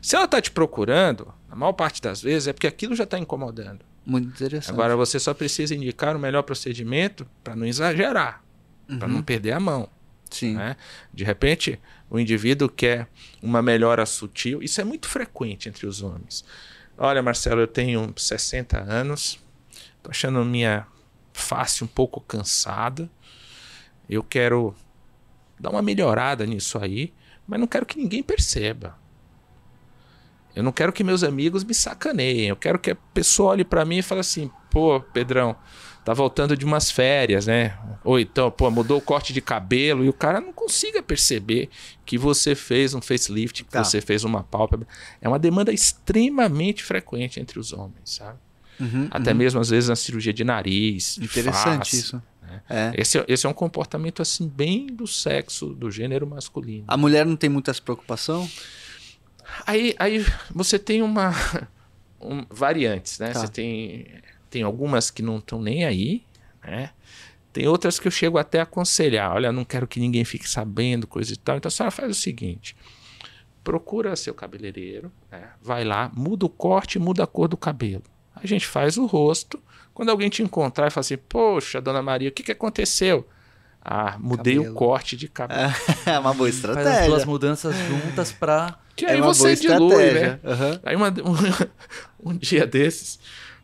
[0.00, 3.18] Se ela está te procurando, na maior parte das vezes, é porque aquilo já está
[3.18, 3.80] incomodando.
[4.06, 4.72] Muito interessante.
[4.72, 8.42] Agora você só precisa indicar o melhor procedimento para não exagerar,
[8.98, 9.88] para não perder a mão.
[10.30, 10.54] Sim.
[10.54, 10.76] né?
[11.12, 13.08] De repente, o indivíduo quer
[13.42, 14.62] uma melhora sutil.
[14.62, 16.44] Isso é muito frequente entre os homens.
[16.96, 19.38] Olha, Marcelo, eu tenho 60 anos,
[20.02, 20.86] tô achando minha
[21.32, 23.10] face um pouco cansada.
[24.08, 24.74] Eu quero
[25.58, 27.12] dar uma melhorada nisso aí,
[27.46, 28.96] mas não quero que ninguém perceba.
[30.56, 32.48] Eu não quero que meus amigos me sacaneiem.
[32.48, 35.54] Eu quero que a pessoa olhe para mim e fale assim: pô, Pedrão,
[36.04, 37.76] tá voltando de umas férias, né?
[38.02, 41.68] Ou então, pô, mudou o corte de cabelo e o cara não consiga perceber
[42.06, 43.84] que você fez um facelift, que Tá.
[43.84, 44.88] você fez uma pálpebra.
[45.20, 48.38] É uma demanda extremamente frequente entre os homens, sabe?
[48.80, 49.36] Uhum, Até uhum.
[49.38, 51.96] mesmo às vezes na cirurgia de nariz, Interessante face.
[51.96, 52.22] isso.
[52.42, 52.60] né?
[52.68, 52.92] É.
[52.96, 56.84] Esse, é- esse é um comportamento assim bem do sexo, do gênero masculino.
[56.88, 58.48] A mulher não tem muita essa preocupação?
[59.64, 61.32] Aí, aí você tem uma,
[62.20, 63.32] um, variantes, né?
[63.32, 63.40] Tá.
[63.40, 64.06] Você tem,
[64.50, 66.24] tem algumas que não estão nem aí,
[66.64, 66.90] né?
[67.52, 69.32] Tem outras que eu chego até a aconselhar.
[69.32, 71.56] Olha, não quero que ninguém fique sabendo, coisa e tal.
[71.56, 72.76] Então a senhora faz o seguinte:
[73.64, 75.50] procura seu cabeleireiro, né?
[75.62, 78.04] vai lá, muda o corte, muda a cor do cabelo.
[78.34, 79.60] A gente faz o rosto.
[79.94, 83.26] Quando alguém te encontrar e fala assim, poxa, dona Maria, o que, que aconteceu?
[83.88, 84.72] Ah, mudei Cabelo.
[84.74, 85.72] o corte de cabelo.
[86.04, 87.26] É uma boa Faz as duas estratégia.
[87.26, 88.76] mudanças juntas pra.
[88.96, 90.40] Que É aí uma você boa dilui, estratégia.
[90.42, 90.50] né?
[90.52, 90.80] Aham.
[90.82, 91.08] Aí uma-
[92.20, 93.20] um, um dia desses,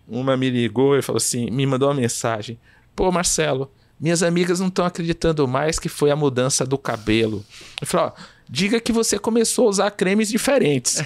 [0.07, 2.57] uma me ligou e falou assim, me mandou uma mensagem.
[2.95, 7.45] Pô, Marcelo, minhas amigas não estão acreditando mais que foi a mudança do cabelo.
[7.81, 8.13] Eu falei, ó,
[8.49, 10.99] diga que você começou a usar cremes diferentes.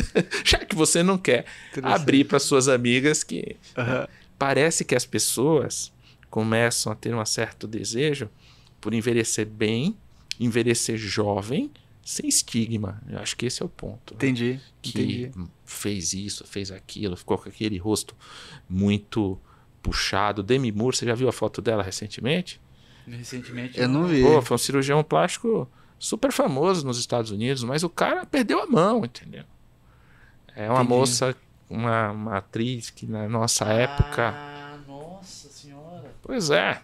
[0.46, 1.44] Já que você não quer
[1.82, 4.08] abrir para suas amigas que Aham.
[4.38, 5.92] parece que as pessoas
[6.30, 8.30] começam a ter um certo desejo
[8.82, 9.96] por envelhecer bem,
[10.38, 11.70] envelhecer jovem,
[12.04, 13.00] sem estigma.
[13.08, 14.12] Eu acho que esse é o ponto.
[14.12, 14.16] né?
[14.16, 14.60] Entendi.
[14.82, 15.30] que Entendi.
[15.64, 18.14] fez isso, fez aquilo, ficou com aquele rosto
[18.68, 19.38] muito
[19.82, 20.42] puxado.
[20.42, 22.60] Demi Moore, você já viu a foto dela recentemente?
[23.06, 23.78] Recentemente.
[23.80, 24.22] Eu não vi.
[24.22, 28.66] Pô, foi um cirurgião plástico super famoso nos Estados Unidos, mas o cara perdeu a
[28.66, 29.44] mão, entendeu?
[30.56, 30.88] É uma Entendi.
[30.88, 31.36] moça,
[31.70, 34.30] uma, uma atriz que na nossa época.
[34.30, 36.12] Ah, nossa senhora.
[36.20, 36.82] Pois é.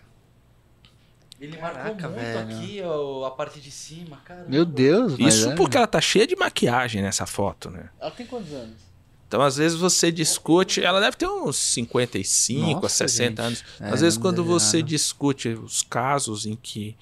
[1.40, 2.56] Ele Caraca, marcou muito velho.
[2.56, 4.44] aqui ó, a parte de cima, cara.
[4.48, 5.54] Meu Deus, mas Isso é.
[5.54, 7.90] porque ela tá cheia de maquiagem nessa foto, né?
[8.00, 8.88] Ela tem quantos anos?
[9.28, 10.82] Então, às vezes, você discute.
[10.82, 13.40] Ela deve ter uns 55 a Nossa, 60 gente.
[13.40, 13.64] anos.
[13.78, 14.88] É, às vezes, quando você nada.
[14.88, 16.96] discute os casos em que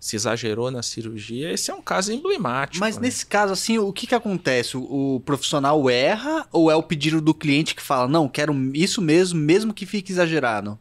[0.00, 2.80] se exagerou na cirurgia, esse é um caso emblemático.
[2.80, 3.02] Mas né?
[3.02, 4.76] nesse caso, assim, o que que acontece?
[4.76, 9.02] O, o profissional erra ou é o pedido do cliente que fala, não, quero isso
[9.02, 10.78] mesmo, mesmo que fique exagerado?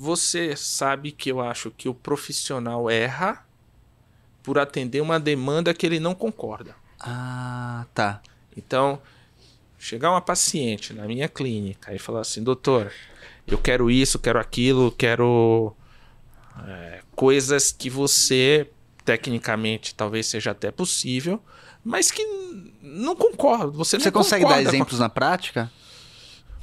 [0.00, 3.44] Você sabe que eu acho que o profissional erra
[4.44, 6.76] por atender uma demanda que ele não concorda.
[7.00, 8.22] Ah, tá.
[8.56, 9.02] Então,
[9.76, 12.92] chegar uma paciente na minha clínica e falar assim, doutor,
[13.46, 15.74] eu quero isso, quero aquilo, quero
[16.66, 18.70] é, coisas que você,
[19.04, 21.42] tecnicamente, talvez seja até possível,
[21.84, 22.24] mas que
[22.80, 23.72] não concorda.
[23.72, 25.70] Você, não Você consegue dar concorda com- exemplos na prática?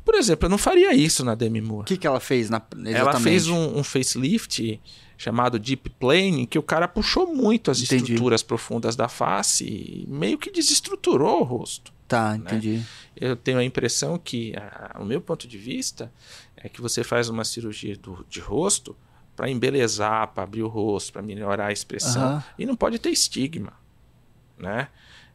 [0.05, 1.85] Por exemplo, eu não faria isso na Demi O Moore.
[1.87, 2.95] que que ela fez na, exatamente?
[2.95, 4.79] Ela fez um, um facelift
[5.17, 8.03] chamado Deep Plane, que o cara puxou muito as Entendi.
[8.03, 11.91] estruturas profundas da face e meio que desestruturou o rosto.
[12.07, 12.83] Tá, entendi.
[13.15, 16.11] Eu tenho a impressão que, a- o meu ponto de vista,
[16.55, 18.95] é que você faz uma cirurgia do- de rosto
[19.35, 22.21] para embelezar, para abrir o rosto, para melhorar a expressão.
[22.21, 22.43] Aham.
[22.59, 23.73] E não pode ter estigma,
[24.57, 24.89] né?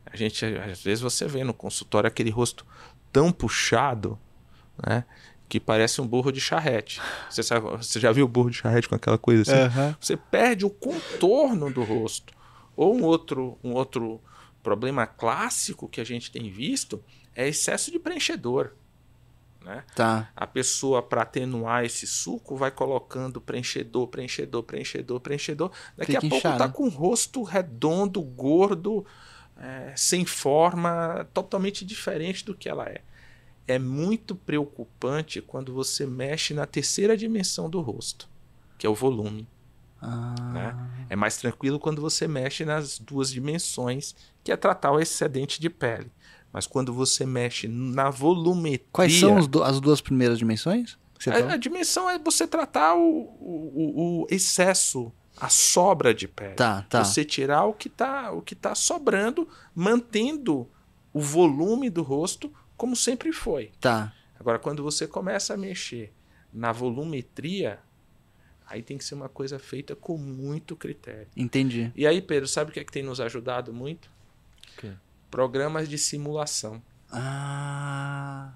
[0.07, 2.65] A gente, às vezes, você vê no consultório aquele rosto
[3.13, 4.19] tão puxado,
[4.87, 5.05] né?
[5.49, 7.01] Que parece um burro de charrete.
[7.29, 9.61] Você, sabe- você já viu o burro de charrete com aquela coisa assim?
[9.63, 9.97] Aham.
[10.01, 12.33] você perde o contorno do rosto.
[12.77, 14.21] Ou um outro, um outro
[14.63, 17.03] problema clássico que a gente tem visto
[17.35, 18.73] é excesso de preenchedor.
[19.63, 19.85] Né?
[19.95, 20.31] Tá.
[20.35, 25.71] A pessoa, para atenuar esse suco, vai colocando preenchedor, preenchedor, preenchedor, preenchedor.
[25.97, 26.59] Daqui Fica a pouco inchado.
[26.59, 29.05] tá com o rosto redondo, gordo,
[29.59, 33.03] é, sem forma, totalmente diferente do que ela é.
[33.71, 38.29] É muito preocupante quando você mexe na terceira dimensão do rosto,
[38.79, 39.47] que é o volume.
[40.03, 40.75] Ah, Né?
[41.11, 45.69] É mais tranquilo quando você mexe nas duas dimensões, que é tratar o excedente de
[45.69, 46.11] pele.
[46.53, 48.87] Mas quando você mexe na volumetria.
[48.93, 50.99] Quais são as duas primeiras dimensões?
[51.29, 56.55] a, a dimensão é você tratar o, o, o- o excesso, a sobra de pele.
[56.55, 57.05] Tá, tá.
[57.05, 60.67] Você tirar o que está o que tá sobrando, mantendo
[61.13, 63.73] o volume do rosto como sempre foi.
[63.79, 64.11] Tá.
[64.39, 66.11] Agora, quando você começa a mexer
[66.51, 67.79] na volumetria,
[68.67, 71.29] aí tem que ser uma coisa feita com muito critério.
[71.37, 71.93] Entendi.
[71.95, 74.11] E aí, Pedro, sabe o que é que tem nos ajudado muito?
[74.73, 74.95] O quê?
[75.31, 76.83] Programas de simulação.
[77.13, 78.55] Ah.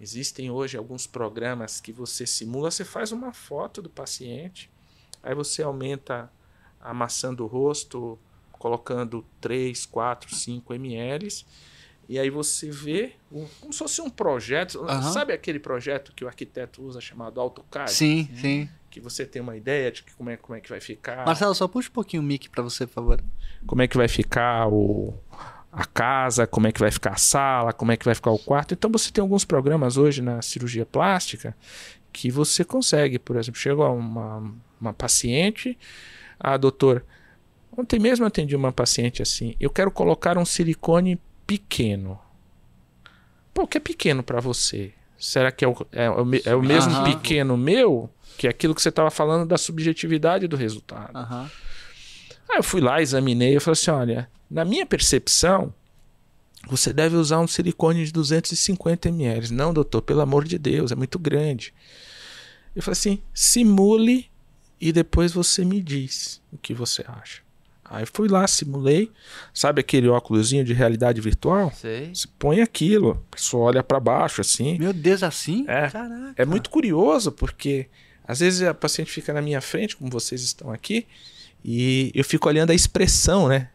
[0.00, 4.68] Existem hoje alguns programas que você simula, você faz uma foto do paciente,
[5.22, 6.28] aí você aumenta
[6.80, 8.18] a maçã do rosto,
[8.50, 11.28] colocando 3, 4, 5 ml,
[12.08, 14.84] e aí você vê um- como se fosse um projeto.
[14.84, 15.12] Aham.
[15.12, 17.90] Sabe aquele projeto que o arquiteto usa chamado AutoCAD?
[17.90, 18.68] Sim, sim.
[18.90, 21.26] Que você tem uma ideia de que como, é, como é que vai ficar.
[21.26, 23.20] Marcelo, só puxa um pouquinho o mic pra você, por favor.
[23.66, 25.12] como é que vai ficar o,
[25.72, 28.38] a casa, como é que vai ficar a sala, como é que vai ficar o
[28.38, 28.72] quarto.
[28.72, 31.54] Então você tem alguns programas hoje na cirurgia plástica
[32.12, 35.76] que você consegue, por exemplo, chega uma, uma paciente,
[36.40, 37.04] ah, doutor,
[37.76, 42.18] ontem mesmo eu atendi uma paciente assim, eu quero colocar um silicone pequeno.
[43.54, 44.92] Pô, o que é pequeno para você?
[45.18, 46.04] Será que é o, é
[46.44, 48.10] é o mesmo pequeno meu?
[48.36, 51.16] Que é aquilo que você estava falando da subjetividade do resultado.
[52.48, 55.72] Aí eu fui lá, examinei, eu falei assim: olha, na minha percepção,
[56.68, 59.52] você deve usar um silicone de 250 ml.
[59.52, 61.72] Não, doutor, pelo amor de Deus, é muito grande.
[62.74, 64.30] Eu falei assim: simule
[64.80, 67.45] e depois você me diz o que você acha.
[67.88, 69.10] Aí fui lá, simulei.
[69.54, 71.72] Sabe aquele óculosinho de realidade virtual?
[71.74, 72.10] Sei.
[72.14, 74.78] Você põe aquilo, pessoa olha para baixo assim.
[74.78, 75.64] Meu Deus, assim?
[75.68, 75.88] É.
[75.88, 76.34] Caraca.
[76.36, 77.86] É muito curioso porque
[78.26, 81.06] às vezes a paciente fica na minha frente, como vocês estão aqui,
[81.64, 83.68] e eu fico olhando a expressão, né?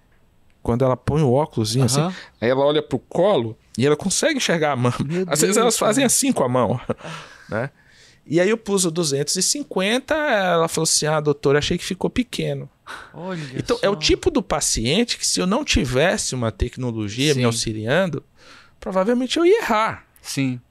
[0.62, 2.14] Quando ela põe o óculos assim, Aham.
[2.40, 4.94] aí ela olha pro colo e ela consegue enxergar a mão.
[5.04, 6.08] Meu Às vezes Deus, elas fazem cara.
[6.08, 6.80] assim com a mão,
[7.50, 7.70] né?
[8.34, 12.70] E aí eu pus o 250, ela falou assim: "Ah, doutor, achei que ficou pequeno".
[13.14, 14.00] Olha Então, é o só.
[14.00, 17.40] tipo do paciente que se eu não tivesse uma tecnologia Sim.
[17.40, 18.24] me auxiliando,
[18.80, 20.06] provavelmente eu ia errar.
[20.22, 20.62] Sim.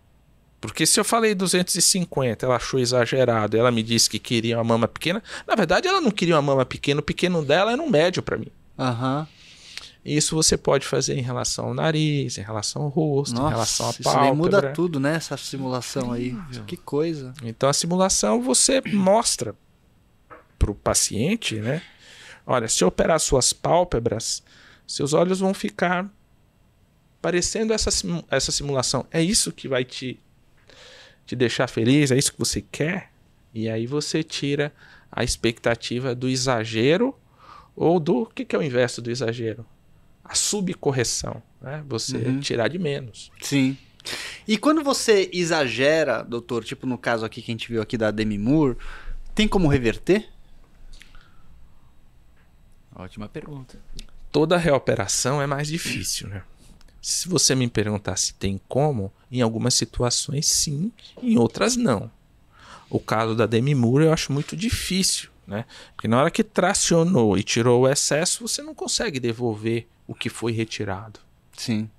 [0.59, 4.89] Porque se eu falei 250, ela achou exagerado, ela me disse que queria uma mama
[4.89, 8.23] pequena, na verdade ela não queria uma mama pequena, o pequeno dela era um médio
[8.23, 8.49] para mim.
[8.79, 9.27] Aham.
[10.05, 13.89] Isso você pode fazer em relação ao nariz, em relação ao rosto, em relação à
[13.89, 14.73] Nossa, isso aí muda pálpebra.
[14.75, 15.15] tudo, né?
[15.17, 16.35] Essa simulação aí.
[16.67, 17.35] Que coisa.
[17.43, 19.55] Então a simulação você mostra
[20.59, 21.83] para o paciente, né?
[22.47, 24.43] Olha, se eu operar suas pálpebras,
[24.87, 26.11] seus olhos vão ficar
[27.21, 29.07] parecendo essa, simu- essa simulação.
[29.11, 30.19] É isso que vai te,
[31.27, 32.11] te deixar feliz?
[32.11, 33.11] É isso que você quer?
[33.53, 34.73] E aí você tira
[35.13, 37.15] a expectativa do exagero
[37.77, 38.23] ou do.
[38.23, 39.67] O que, que é o inverso do exagero?
[40.31, 41.43] A subcorreção.
[41.61, 41.83] Né?
[41.89, 42.41] Você Uhum.
[42.41, 43.31] tirar de menos.
[43.43, 43.77] Sim.
[44.47, 48.11] E quando você exagera, doutor, tipo no caso aqui que a gente viu aqui da
[48.11, 48.77] Demi Moore,
[49.35, 50.29] tem como reverter?
[52.95, 53.79] Ótima pergunta.
[54.33, 56.43] toda reoperação é mais difícil, né?
[57.03, 62.11] Se você me perguntar se tem como, em algumas situações sim, em outras não.
[62.89, 65.65] O caso da Demi Moore eu acho muito difícil, né?
[65.97, 70.31] Porque na hora que tracionou e tirou o excesso, você não consegue devolver o que
[70.31, 71.19] foi retirado.
[71.53, 71.91] Sim.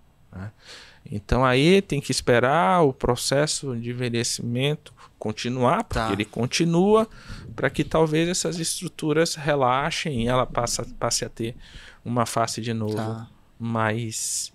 [1.05, 6.11] Então aí tem que esperar o processo de envelhecimento continuar, porque Tá.
[6.13, 7.07] ele continua,
[7.55, 11.55] para que talvez essas estruturas relaxem e ela passe, passe a ter
[12.03, 13.27] uma face de novo Tá.
[13.59, 14.51] mais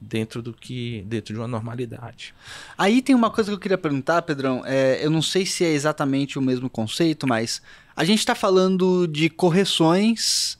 [0.00, 2.34] dentro do que dentro de uma normalidade.
[2.76, 4.62] Aí tem uma coisa que eu queria perguntar, Pedrão.
[4.64, 7.60] É, eu não sei se é exatamente o mesmo conceito, mas
[7.96, 10.56] a gente está falando de correções,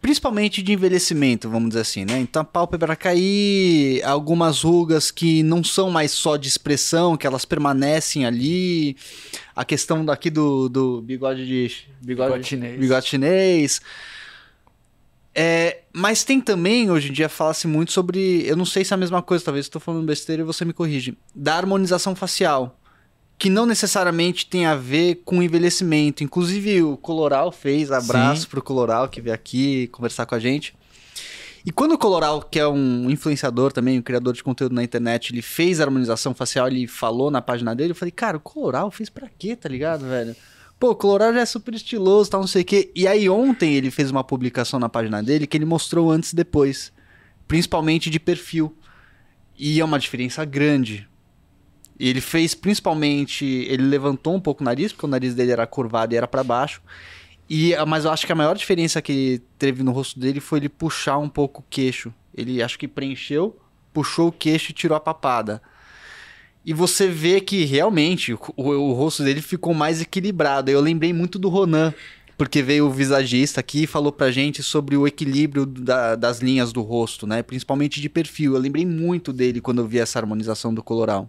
[0.00, 2.18] principalmente de envelhecimento, vamos dizer assim, né?
[2.20, 7.44] Então a pálpebra cair, algumas rugas que não são mais só de expressão, que elas
[7.44, 8.96] permanecem ali,
[9.56, 12.78] a questão daqui do, do bigode de bigode, Bigode chinês.
[12.80, 13.80] bigode chinês.
[15.34, 18.46] É, mas tem também, hoje em dia, fala-se muito sobre.
[18.46, 20.64] Eu não sei se é a mesma coisa, talvez eu estou falando besteira e você
[20.64, 21.16] me corrige.
[21.34, 22.78] Da harmonização facial.
[23.36, 26.22] Que não necessariamente tem a ver com envelhecimento.
[26.22, 28.48] Inclusive, o Coloral fez abraço Sim.
[28.48, 30.72] pro Coloral que veio aqui conversar com a gente.
[31.66, 35.32] E quando o Coloral, que é um influenciador também, um criador de conteúdo na internet,
[35.32, 38.90] ele fez a harmonização facial, ele falou na página dele, eu falei, cara, o Coloral
[38.90, 40.36] fez pra quê, tá ligado, velho?
[40.78, 42.90] Pô, o Coloral já é super estiloso, tal, não sei o quê.
[42.94, 46.36] E aí ontem ele fez uma publicação na página dele que ele mostrou antes e
[46.36, 46.92] depois.
[47.46, 48.76] Principalmente de perfil.
[49.56, 51.08] E é uma diferença grande.
[51.98, 53.44] Ele fez principalmente.
[53.44, 56.42] Ele levantou um pouco o nariz, porque o nariz dele era curvado e era pra
[56.42, 56.82] baixo.
[57.48, 60.68] E, mas eu acho que a maior diferença que teve no rosto dele foi ele
[60.68, 62.12] puxar um pouco o queixo.
[62.34, 63.56] Ele acho que preencheu,
[63.92, 65.62] puxou o queixo e tirou a papada.
[66.64, 70.70] E você vê que realmente o, o- rosto dele ficou mais equilibrado.
[70.70, 71.92] Eu lembrei muito do Ronan,
[72.38, 76.72] porque veio o visagista aqui e falou pra gente sobre o equilíbrio da- das linhas
[76.72, 77.42] do rosto, né?
[77.42, 78.54] Principalmente de perfil.
[78.54, 81.28] Eu lembrei muito dele quando eu vi essa harmonização do coloral.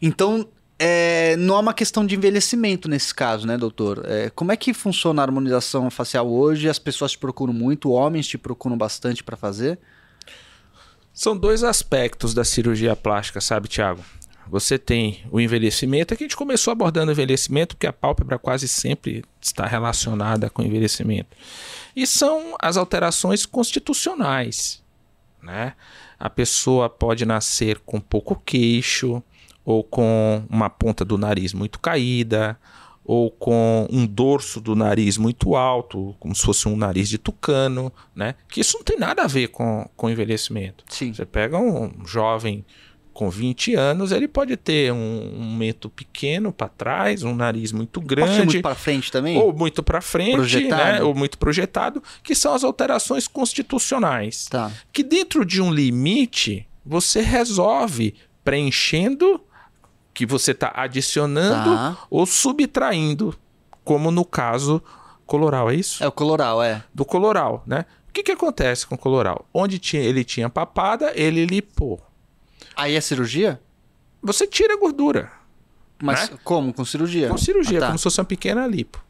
[0.00, 0.46] Então,
[0.78, 4.02] é, não é uma questão de envelhecimento nesse caso, né, doutor?
[4.06, 6.68] É, como é que funciona a harmonização facial hoje?
[6.68, 9.78] As pessoas te procuram muito, homens te procuram bastante pra fazer?
[11.22, 14.02] São dois aspectos da cirurgia plástica, sabe, Tiago?
[14.48, 18.66] Você tem o envelhecimento, aqui a gente começou abordando o envelhecimento, porque a pálpebra quase
[18.66, 21.28] sempre está relacionada com o envelhecimento.
[21.94, 24.82] E são as alterações constitucionais,
[25.40, 25.74] né?
[26.18, 29.22] A pessoa pode nascer com pouco queixo,
[29.64, 32.58] ou com uma ponta do nariz muito caída,
[33.04, 37.92] ou com um dorso do nariz muito alto, como se fosse um nariz de tucano,
[38.14, 38.34] né?
[38.48, 40.84] Que isso não tem nada a ver com, com envelhecimento.
[40.88, 41.12] Sim.
[41.12, 42.64] Você pega um jovem
[43.12, 48.00] com 20 anos, ele pode ter um, um mento pequeno para trás, um nariz muito
[48.00, 49.36] Pode grande, muito pra frente também?
[49.36, 50.82] ou muito para frente, Projetado.
[50.92, 51.02] né?
[51.02, 54.46] ou muito projetado, que são as alterações constitucionais.
[54.46, 54.72] Tá.
[54.92, 59.40] Que dentro de um limite, você resolve preenchendo,
[60.14, 61.98] que você está adicionando Tá.
[62.10, 63.34] ou subtraindo,
[63.84, 64.82] como no caso
[65.26, 66.02] coloral, é isso?
[66.04, 66.84] É o coloral, é.
[66.94, 67.86] do coloral, né?
[68.08, 69.46] O que, que acontece com o coloral?
[69.54, 72.00] Onde tinha, ele tinha papada, ele lipou.
[72.76, 73.60] Aí é cirurgia?
[74.22, 75.32] Você tira a gordura.
[76.02, 76.38] Mas Né?
[76.44, 76.74] como?
[76.74, 77.28] Com cirurgia?
[77.28, 77.86] Com cirurgia, Ah, tá.
[77.86, 79.02] como se fosse uma pequena lipo.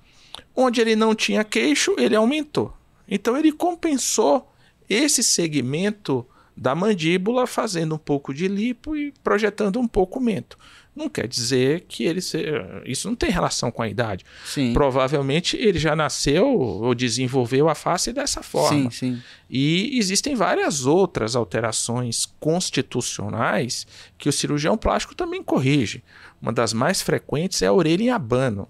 [0.54, 2.72] Onde ele não tinha queixo, ele aumentou.
[3.08, 4.48] Então ele compensou
[4.88, 6.24] esse segmento
[6.56, 10.56] da mandíbula fazendo um pouco de lipo e projetando um pouco o mento.
[10.94, 12.38] Não quer dizer que ele se...
[12.84, 14.24] isso não tem relação com a idade.
[14.44, 14.74] Sim.
[14.74, 18.90] Provavelmente ele já nasceu ou desenvolveu a face dessa forma.
[18.90, 19.22] Sim, sim.
[19.48, 23.86] E existem várias outras alterações constitucionais
[24.18, 26.02] que o cirurgião plástico também corrige.
[26.40, 28.68] Uma das mais frequentes é a orelha em abano.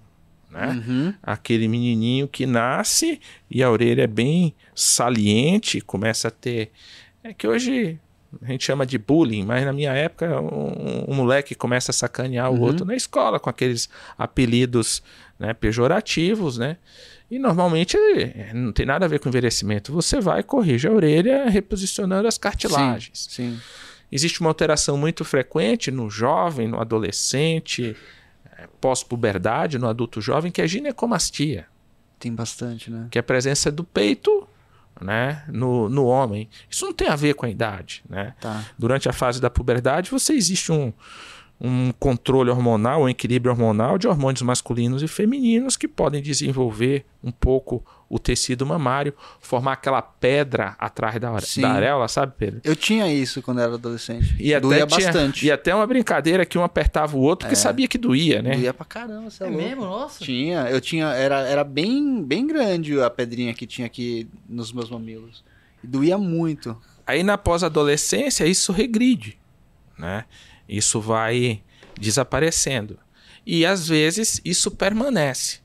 [0.49, 0.85] Né?
[0.87, 1.15] Uhum.
[1.23, 3.21] Aquele menininho que nasce
[3.51, 6.71] e a orelha é bem saliente, começa a ter.
[7.25, 7.99] É que hoje
[8.41, 12.51] a gente chama de bullying, mas na minha época um, um moleque começa a sacanear
[12.51, 12.61] o Uhum.
[12.63, 15.03] outro na escola com aqueles apelidos
[15.39, 16.77] né, pejorativos, né?
[17.31, 19.93] E normalmente eh, não tem nada a ver com envelhecimento.
[19.93, 23.27] Você vai e corrige a orelha reposicionando as cartilagens.
[23.31, 23.59] Sim.
[24.11, 27.97] Existe uma alteração muito frequente no jovem, no adolescente,
[28.59, 31.67] eh, pós-puberdade, no adulto jovem, que é ginecomastia,
[32.19, 33.09] Tem bastante, né?
[33.11, 34.47] que é a presença do peito
[35.03, 36.49] né, no, no homem.
[36.71, 38.03] Isso não tem a ver com a idade.
[38.09, 38.35] Né?
[38.41, 38.65] Tá.
[38.79, 40.93] Durante a fase da puberdade, você existe um,
[41.61, 47.31] um controle hormonal, um equilíbrio hormonal de hormônios masculinos e femininos que podem desenvolver um
[47.31, 51.63] pouco o tecido mamário, formar aquela pedra atrás da, Sim.
[51.63, 52.61] da areola, sabe, Pedro?
[52.65, 54.37] Eu tinha isso quando era adolescente.
[54.39, 55.47] E até Doía tinha- bastante.
[55.47, 58.55] E até uma brincadeira que um apertava o outro porque sabia que doía, né?
[58.57, 59.83] Doía pra caramba, você é, É mesmo?
[59.87, 60.23] Nossa.
[60.23, 64.91] Tinha, eu tinha, era, era bem, bem grande a pedrinha que tinha aqui nos meus
[64.91, 65.43] mamilos.
[65.83, 66.77] E doía muito.
[67.07, 69.39] Aí na pós-adolescência isso regride,
[69.99, 70.25] né?
[70.69, 71.63] Isso vai
[71.99, 72.99] desaparecendo.
[73.47, 75.61] E às vezes isso permanece.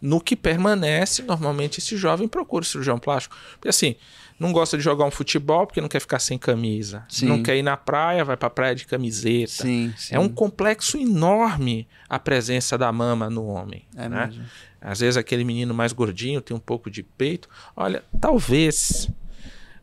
[0.00, 3.36] No que permanece, normalmente esse jovem procura o cirurgião plástico.
[3.52, 3.94] Porque assim,
[4.38, 7.04] não gosta de jogar um futebol porque não quer ficar sem camisa.
[7.08, 7.26] Sim.
[7.26, 9.62] Não quer ir na praia, vai pra praia de camiseta.
[9.62, 10.14] Sim, sim.
[10.14, 13.84] É um complexo enorme a presença da mama no homem.
[13.94, 14.26] É né?
[14.26, 14.44] mesmo.
[14.80, 17.48] Às vezes aquele menino mais gordinho tem um pouco de peito.
[17.76, 19.08] Olha, talvez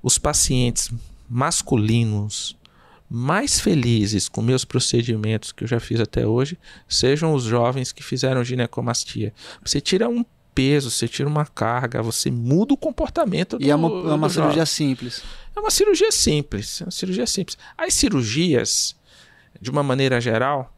[0.03, 0.91] os pacientes
[1.29, 2.57] masculinos
[3.09, 6.57] mais felizes com meus procedimentos que eu já fiz até hoje
[6.87, 9.33] sejam os jovens que fizeram ginecomastia.
[9.65, 13.75] Você tira um peso, você tira uma carga, você muda o comportamento do E é
[13.75, 14.65] uma, é uma do cirurgia jovem.
[14.65, 15.23] simples.
[15.55, 17.57] É uma cirurgia simples, é uma cirurgia simples.
[17.77, 18.95] As cirurgias,
[19.59, 20.75] de uma maneira geral,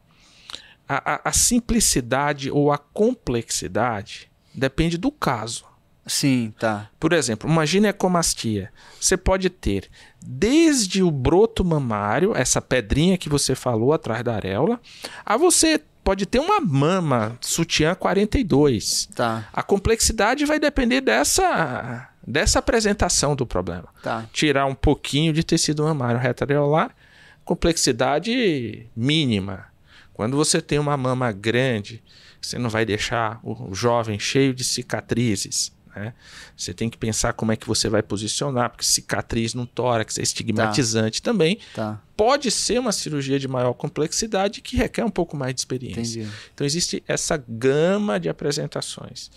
[0.88, 5.66] a, a- a simplicidade ou a complexidade depende do caso.
[6.06, 6.90] Sim, tá.
[7.00, 8.72] Por exemplo, uma ginecomastia.
[9.00, 9.90] Você pode ter
[10.24, 14.80] desde o broto mamário, essa pedrinha que você falou atrás da areola,
[15.26, 19.10] a você pode ter uma mama sutiã 42.
[19.16, 24.26] Tá, A complexidade vai depender dessa, dessa apresentação do problema tá.
[24.34, 26.96] tirar um pouquinho de tecido mamário retroareolar,
[27.46, 29.66] complexidade mínima.
[30.14, 32.04] Quando você tem uma mama grande,
[32.42, 35.72] você não vai deixar o jovem cheio de cicatrizes.
[35.96, 36.14] Né?
[36.56, 40.22] Você tem que pensar como é que você vai posicionar, porque cicatriz no tórax é
[40.22, 41.60] estigmatizante também.
[41.74, 46.22] Tá, Pode ser uma cirurgia de maior complexidade que requer um pouco mais de experiência.
[46.22, 46.36] entendi.
[46.54, 49.32] Então existe essa gama de apresentações.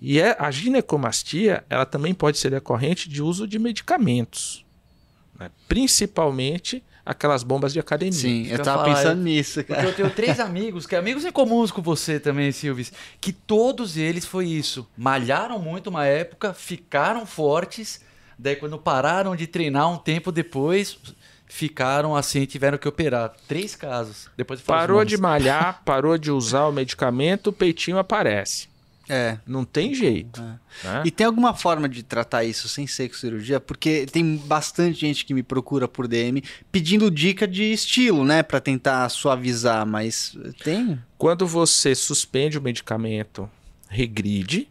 [0.00, 4.64] E é, a ginecomastia, ela também pode ser decorrente de uso de medicamentos,
[5.38, 5.50] né?
[5.68, 8.12] principalmente aquelas bombas de academia.
[8.12, 9.86] Sim, eu tava falar, pensando eu- nisso, Porque cara.
[9.88, 14.24] eu tenho três amigos, que amigos em comuns com você também, Silvis, que todos eles
[14.24, 14.86] foi isso.
[14.96, 18.00] Malharam muito uma época, ficaram fortes,
[18.38, 20.96] daí quando pararam de treinar um tempo depois,
[21.46, 23.32] ficaram assim, tiveram que operar.
[23.46, 24.28] Três casos.
[24.36, 28.68] Depois Parou de malhar, parou de usar o medicamento, o peitinho aparece.
[29.08, 29.38] É.
[29.46, 30.40] Não tem jeito.
[30.40, 30.44] É.
[30.88, 31.02] né?
[31.04, 33.60] E tem alguma forma de tratar isso sem ser com cirurgia?
[33.60, 36.42] Porque tem bastante gente que me procura por DM
[36.72, 38.42] pedindo dica de estilo, né?
[38.42, 40.98] Pra tentar suavizar, mas tem?
[41.18, 43.48] Quando você suspende o medicamento,
[43.88, 44.68] regride,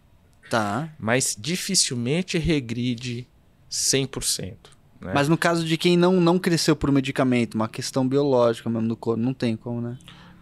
[0.49, 0.89] Tá.
[0.99, 3.27] mas dificilmente regride
[3.69, 4.71] 100%.
[5.01, 5.11] né?
[5.13, 8.95] Mas no caso de quem não, não cresceu por medicamento, uma questão biológica mesmo do
[8.95, 9.97] corpo, não tem como, né?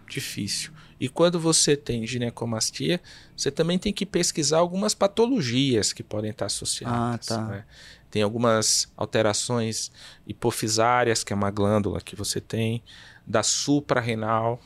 [0.08, 0.70] difícil.
[1.02, 3.00] E quando você tem ginecomastia,
[3.36, 7.28] você também tem que pesquisar algumas patologias que podem estar associadas.
[7.28, 7.44] Ah, tá.
[7.44, 7.64] né?
[8.08, 9.90] Tem algumas alterações
[10.24, 12.84] hipofisárias, que é uma glândula que você tem,
[13.26, 14.60] da suprarrenal.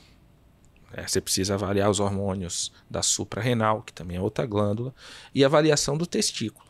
[0.94, 1.06] né?
[1.08, 4.94] Você precisa avaliar os hormônios da suprarrenal, que também é outra glândula,
[5.34, 6.68] e avaliação do testículo.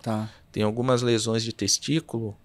[0.00, 0.30] Tá.
[0.52, 2.36] Tem algumas lesões de testículo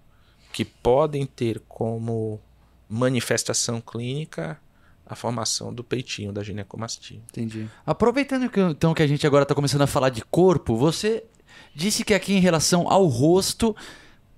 [0.52, 2.40] que podem ter como
[2.88, 4.60] manifestação clínica
[5.08, 7.20] a formação do peitinho da ginecomastia.
[7.30, 7.68] Entendi.
[7.86, 11.24] Aproveitando que, então que a gente agora está começando a falar de corpo, você
[11.74, 13.74] disse que aqui em relação ao rosto,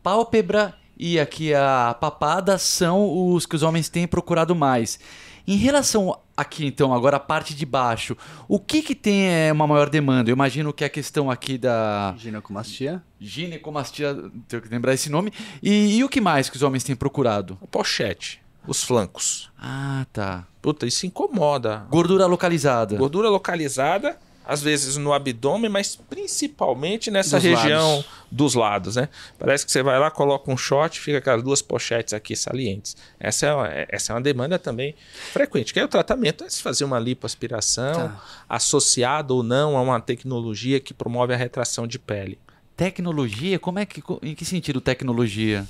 [0.02, 4.98] pálpebra e aqui a papada são os que os homens têm procurado mais.
[5.46, 8.16] Em relação aqui, então, agora a parte de baixo,
[8.46, 10.30] o que que tem é, uma maior demanda?
[10.30, 13.02] Eu imagino que é a questão aqui da Ginecomastia.
[13.18, 14.14] ginecomastia,
[14.46, 15.32] tenho que lembrar esse nome.
[15.62, 17.58] E, e o que mais que os homens têm procurado?
[17.62, 18.40] A pochete,
[18.70, 19.50] os flancos.
[19.58, 20.46] Ah, tá.
[20.62, 21.86] Puta, isso incomoda.
[21.90, 22.96] Gordura localizada.
[22.96, 24.16] Gordura localizada,
[24.46, 28.06] às vezes no abdômen, mas principalmente nessa Dos região lados.
[28.30, 29.08] dos lados, né?
[29.38, 32.96] Parece que você vai lá, coloca um shot, fica com as duas pochetes aqui salientes.
[33.18, 34.94] Essa é, uma- essa é uma demanda também
[35.32, 35.72] frequente.
[35.72, 38.22] Que é o tratamento, é se fazer uma lipoaspiração, Tá.
[38.48, 42.38] associado ou não a uma tecnologia que promove a retração de pele.
[42.76, 43.58] Tecnologia?
[43.58, 44.02] Como é que.
[44.22, 45.66] Em que sentido tecnologia?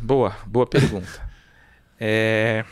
[0.00, 1.27] Boa, boa pergunta.
[1.98, 2.64] É,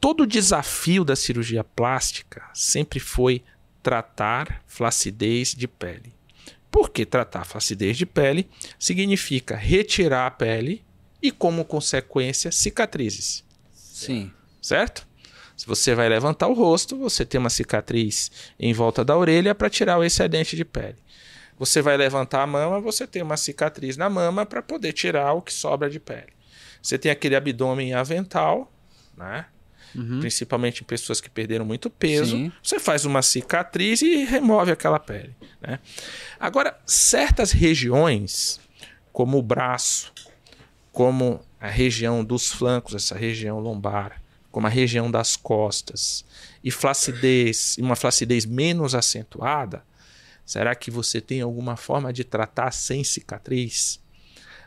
[0.00, 3.42] todo o desafio da cirurgia plástica sempre foi
[3.82, 6.12] tratar flacidez de pele.
[6.70, 8.48] Por que tratar flacidez de pele?
[8.78, 10.84] Significa retirar a pele
[11.20, 14.30] e, como consequência, cicatrizes Sim.
[14.62, 15.06] certo?
[15.56, 19.68] Se você vai levantar o rosto, você tem uma cicatriz em volta da orelha para
[19.68, 20.96] tirar o excedente de pele.
[21.58, 25.42] Você vai levantar a mama, você tem uma cicatriz na mama para poder tirar o
[25.42, 26.32] que sobra de pele.
[26.82, 28.72] Você tem aquele abdômen avental,
[29.16, 29.46] né?
[30.20, 32.36] Principalmente em pessoas que perderam muito peso.
[32.36, 32.52] Sim.
[32.62, 35.34] Você faz uma cicatriz e remove aquela pele.
[35.60, 35.80] Né?
[36.38, 38.60] Agora, certas regiões,
[39.12, 40.12] como o braço,
[40.92, 46.24] como a região dos flancos, essa região lombar, como a região das costas,
[46.62, 49.84] e flacidez, e uma flacidez menos acentuada,
[50.44, 54.00] será que você tem alguma forma de tratar sem cicatriz?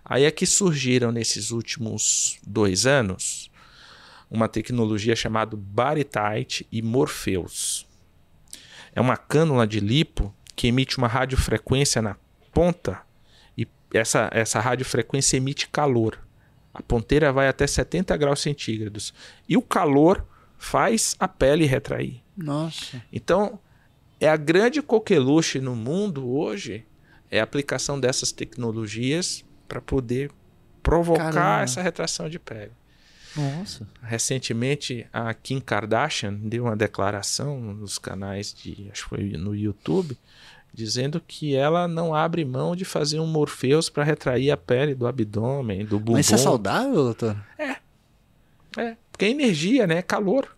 [0.06, 3.50] Aí é que surgiram nesses últimos dois anos
[4.30, 7.88] uma tecnologia chamada Baritite e Morpheus.
[8.94, 12.16] É uma cânula de lipo que emite uma radiofrequência na
[12.52, 13.02] ponta
[13.58, 16.20] e essa, essa radiofrequência emite calor.
[16.74, 19.14] A ponteira vai até 70 graus centígrados.
[19.48, 20.26] E o calor
[20.58, 22.22] faz a pele retrair.
[22.36, 23.02] Nossa.
[23.12, 23.60] Então,
[24.20, 26.86] é a grande coqueluche no mundo hoje
[27.30, 29.44] é a aplicação dessas tecnologias
[29.74, 30.30] para poder
[30.84, 31.64] provocar Caramba.
[31.64, 32.72] essa retração de pele.
[33.36, 33.88] Nossa.
[34.04, 40.16] Recentemente, a Kim Kardashian deu uma declaração nos canais de, acho que foi no YouTube,
[40.72, 45.08] dizendo que ela não abre mão de fazer um Morpheus para retrair a pele do
[45.08, 46.14] abdômen, do bumbum.
[46.14, 47.36] Mas isso é saudável, doutor?
[48.78, 49.98] É, porque é energia, né?
[49.98, 50.56] É calor.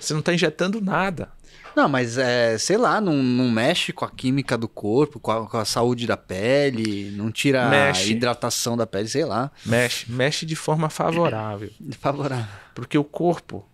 [0.00, 1.28] Você não está injetando nada.
[1.74, 5.46] Não, mas é, sei lá, não, não mexe com a química do corpo, com a,
[5.46, 8.02] com a saúde da pele, não tira Mexe.
[8.02, 9.52] a hidratação da pele, sei lá.
[9.64, 11.70] Mexe, mexe de forma favorável.
[12.00, 12.46] Favorável.
[12.74, 13.66] Porque o corpo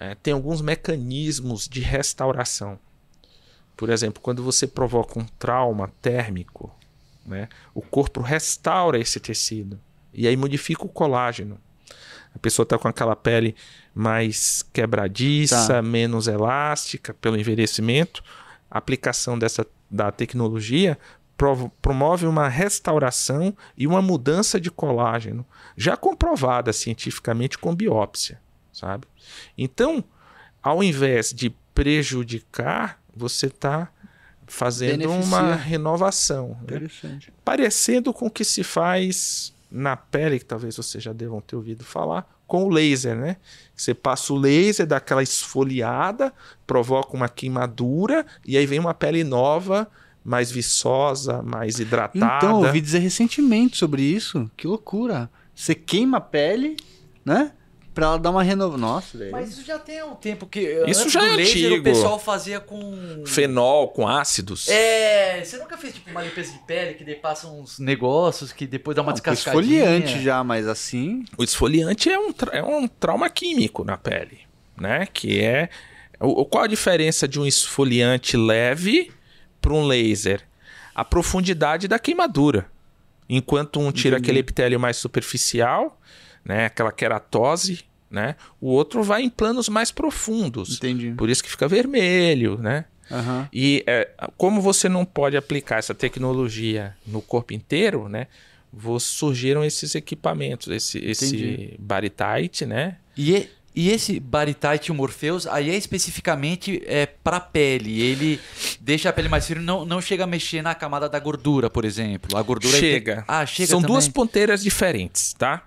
[0.00, 2.76] eh, tem alguns mecanismos de restauração.
[3.76, 6.74] Por exemplo, quando você provoca um trauma térmico,
[7.24, 9.80] né, o corpo restaura esse tecido
[10.12, 11.58] e aí modifica o colágeno.
[12.34, 13.54] A pessoa está com aquela pele
[13.94, 15.82] mais quebradiça, Tá.
[15.82, 18.22] menos elástica pelo envelhecimento.
[18.70, 20.98] A aplicação dessa da tecnologia
[21.82, 25.44] promove uma restauração e uma mudança de colágeno,
[25.76, 28.40] já comprovada cientificamente com biópsia,
[28.72, 29.06] sabe?
[29.58, 30.02] Então,
[30.62, 33.88] ao invés de prejudicar, você está
[34.46, 35.26] fazendo Beneficia.
[35.38, 36.76] uma renovação, né?
[36.76, 37.32] Interessante.
[37.44, 41.84] parecendo com o que se faz na pele, que talvez vocês já devam ter ouvido
[41.84, 43.38] falar, com o laser, né?
[43.74, 46.30] Você passa o laser, dá aquela esfoliada,
[46.66, 49.88] provoca uma queimadura e aí vem uma pele nova,
[50.22, 52.36] mais viçosa, mais hidratada.
[52.36, 54.50] Então, ouvi dizer recentemente sobre isso.
[54.54, 55.30] Que loucura.
[55.54, 56.76] Você queima a pele,
[57.24, 57.52] né?
[57.94, 58.78] Pra ela dar uma renovação.
[58.80, 59.32] Nossa, velho.
[59.32, 60.60] Mas isso já tem um tempo que.
[60.86, 61.76] Isso antes já do é laser, antigo.
[61.80, 63.22] O pessoal fazia com.
[63.26, 64.66] Fenol com ácidos.
[64.68, 68.66] É, você nunca fez tipo uma limpeza de pele que daí passa uns negócios que
[68.66, 69.80] depois dá uma Não, descascadinha?
[69.84, 71.24] esfoliante já, mas assim.
[71.36, 74.40] O esfoliante é um, tra- é um trauma químico na pele,
[74.80, 75.06] né?
[75.12, 75.68] Que é
[76.18, 79.10] o, o- qual a diferença de um esfoliante leve
[79.60, 80.40] para um laser?
[80.94, 82.66] A profundidade da queimadura.
[83.28, 84.24] Enquanto um tira Entendi.
[84.30, 85.98] aquele epitélio mais superficial,
[86.44, 86.66] né?
[86.66, 87.80] Aquela queratose,
[88.10, 88.36] né?
[88.60, 90.76] O outro vai em planos mais profundos.
[90.76, 91.12] Entendi.
[91.16, 92.84] Por isso que fica vermelho, né?
[93.10, 93.48] Aham.
[93.52, 98.26] E é, como você não pode aplicar essa tecnologia no corpo inteiro, né?
[99.00, 101.74] Surgiram esses equipamentos, esse, esse.
[101.78, 102.96] Baritite, né?
[103.16, 108.00] E, e- esse Baritite e o Morpheus, aí é especificamente é, pra pele.
[108.00, 108.40] Ele
[108.80, 111.84] deixa a pele mais firme, não, não chega a mexer na camada da gordura, por
[111.84, 112.36] exemplo.
[112.36, 113.24] A gordura Chega.
[113.28, 113.92] Ah, chega São também.
[113.94, 115.66] duas ponteiras diferentes, tá?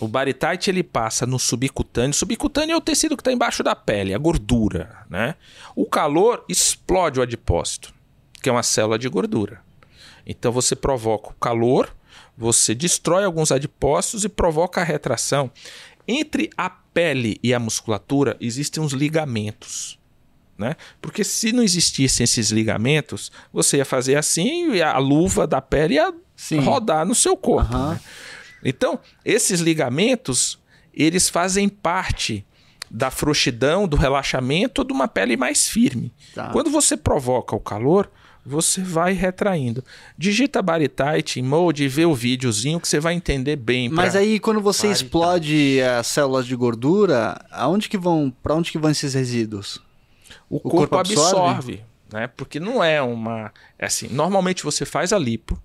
[0.00, 2.14] O Baritite ele passa no subcutâneo.
[2.14, 5.34] Subcutâneo é o tecido que está embaixo da pele, a gordura, né?
[5.76, 7.92] O calor explode o adipócito,
[8.42, 9.60] que é uma célula de gordura.
[10.26, 11.94] Então você provoca o calor,
[12.36, 15.50] você destrói alguns adipócitos e provoca a retração.
[16.08, 19.98] Entre a pele e a musculatura existem uns ligamentos.
[20.56, 20.76] Né?
[21.00, 25.94] Porque se não existissem esses ligamentos, você ia fazer assim e a luva da pele
[25.94, 26.60] ia Sim.
[26.60, 27.74] rodar no seu corpo.
[27.74, 27.92] Aham.
[27.92, 28.00] né?
[28.64, 30.58] Então, esses ligamentos,
[30.92, 32.44] eles fazem parte
[32.90, 36.12] da frouxidão, do relaxamento de uma pele mais firme.
[36.34, 36.48] Tá.
[36.48, 38.10] Quando você provoca o calor,
[38.44, 39.84] você vai retraindo.
[40.18, 43.88] Digita Baritite em Mode e vê o videozinho que você vai entender bem.
[43.88, 48.78] Mas aí quando você explode as células de gordura, aonde que vão, para onde que
[48.78, 49.80] vão esses resíduos?
[50.50, 51.84] o, o corpo, corpo absorve, absorve?
[52.12, 52.26] né?
[52.26, 55.60] Porque não é uma, é assim, normalmente você faz a lipo,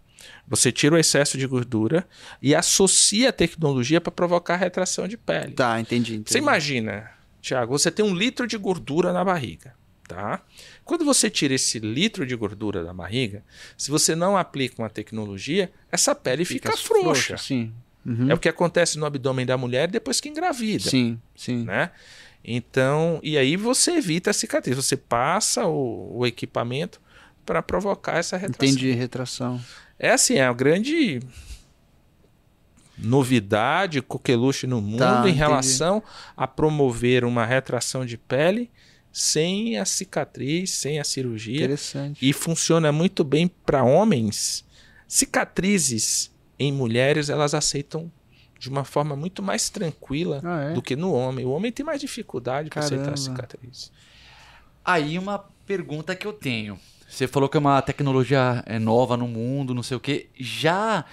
[0.48, 2.08] você tira o excesso de gordura
[2.42, 5.54] e associa a tecnologia para provocar retração de pele.
[5.54, 6.14] Tá, entendi.
[6.14, 6.32] entendi.
[6.32, 7.10] Você imagina,
[7.42, 9.74] Thiago, você tem um litro de gordura na barriga,
[10.08, 10.42] tá?
[10.84, 13.44] Quando você tira esse litro de gordura da barriga,
[13.78, 17.38] se você não aplica uma tecnologia, essa pele fica, frouxa.
[17.38, 17.74] Sim.
[18.06, 18.30] Uhum.
[18.30, 21.64] É o que acontece no abdômen da mulher depois que engravida, Sim, sim.
[21.64, 21.90] né?
[22.48, 27.02] Então, e aí você evita a cicatriz, você passa o, o equipamento
[27.46, 28.68] para provocar essa retração.
[28.74, 29.62] Entendi, retração.
[30.00, 31.20] É assim, é uma grande
[32.98, 35.38] novidade, coqueluche no mundo Tá, em entendi.
[35.38, 36.02] relação
[36.36, 38.70] a promover uma retração de pele
[39.12, 41.58] sem a cicatriz, sem a cirurgia.
[41.66, 42.26] Interessante.
[42.28, 44.66] E funciona muito bem para homens.
[45.08, 48.12] Cicatrizes em mulheres, elas aceitam
[48.58, 50.74] de uma forma muito mais tranquila Ah, é?
[50.74, 51.46] do que no homem.
[51.46, 53.92] O homem tem mais dificuldade para aceitar a cicatriz.
[54.84, 56.80] Aí uma pergunta que eu tenho.
[57.16, 60.28] Você falou que é uma tecnologia é, nova no mundo, não sei o quê.
[60.38, 61.06] Já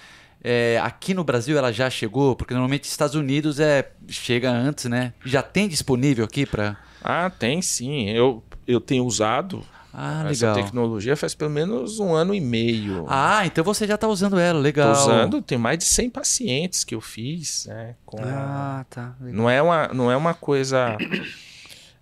[0.43, 2.35] é, aqui no Brasil ela já chegou?
[2.35, 5.13] Porque normalmente Estados Unidos é chega antes, né?
[5.23, 6.75] Já tem disponível aqui para?
[7.01, 8.09] Ah, tem sim.
[8.09, 10.55] Eu, eu tenho usado Ah, essa legal.
[10.55, 13.05] tecnologia faz pelo menos um ano e meio.
[13.07, 14.93] Ah, então você já tá usando ela, legal.
[14.93, 17.95] Tô usando, tem mais de 100 pacientes que eu fiz, né?
[18.05, 19.15] com- Ah, tá.
[19.21, 19.41] legal.
[19.41, 20.97] não, é uma, não é uma coisa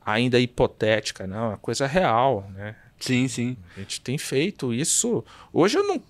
[0.04, 2.76] ainda hipotética, não, é uma coisa real, né?
[3.02, 3.58] Sim, sim.
[3.76, 5.24] A gente tem feito isso.
[5.52, 6.02] Hoje eu não,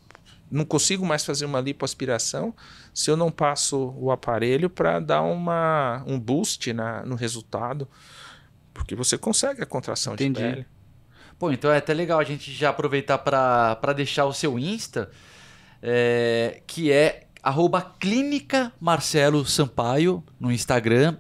[0.52, 2.54] não consigo mais fazer uma lipoaspiração
[2.94, 7.88] se eu não passo o aparelho para dar uma, um boost na, no resultado.
[8.74, 10.42] Porque você consegue a contração Entendi.
[10.42, 10.66] de pele.
[11.40, 15.10] Pô, então é até legal a gente já aproveitar para deixar o seu Insta,
[15.82, 21.18] é, que é arroba Clínica Marcelo Sampaio no Instagram.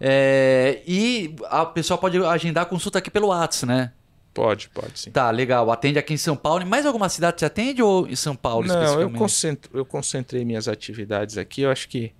[0.00, 3.92] É, e a pessoa pode agendar a consulta aqui pelo WhatsApp, né?
[4.34, 5.10] Pode, pode sim.
[5.10, 5.70] Tá, legal.
[5.70, 6.62] Atende aqui em São Paulo.
[6.62, 10.44] Em mais alguma cidade você atende ou em São Paulo Não, eu, concentro, eu concentrei
[10.44, 11.62] minhas atividades aqui.
[11.62, 12.12] Eu acho que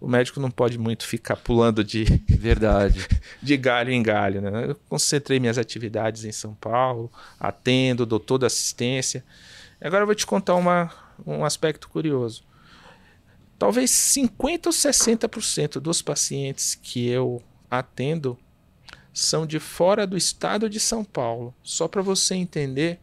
[0.00, 3.06] o médico não pode muito ficar pulando de, Verdade.
[3.40, 4.40] de galho em galho.
[4.40, 4.70] Né?
[4.70, 9.24] Eu concentrei minhas atividades em São Paulo, atendo, dou toda assistência.
[9.80, 10.90] Agora eu vou te contar uma,
[11.24, 12.42] um aspecto curioso.
[13.56, 17.40] Talvez 50% ou 60% dos pacientes que eu
[17.70, 18.36] atendo
[19.12, 21.54] são de fora do estado de São Paulo.
[21.62, 22.98] Só para você entender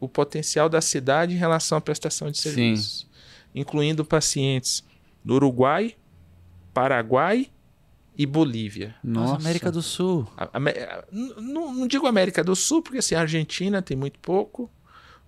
[0.00, 2.50] o potencial da cidade em relação à prestação de Sim.
[2.50, 3.06] serviços.
[3.54, 4.82] Incluindo pacientes
[5.24, 5.94] do Uruguai,
[6.72, 7.50] Paraguai
[8.16, 8.94] e Bolívia.
[9.02, 10.26] Nossa, Nossa, América do Sul.
[10.36, 14.18] A- a- n- Não, não digo América do Sul, porque assim, a Argentina tem muito
[14.18, 14.70] pouco,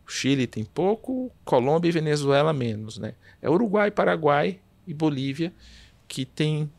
[0.07, 3.15] o Chile tem pouco, Colômbia e Venezuela menos, né?
[3.41, 5.53] É Uruguai, Paraguai e Bolívia
[6.09, 6.71] que tem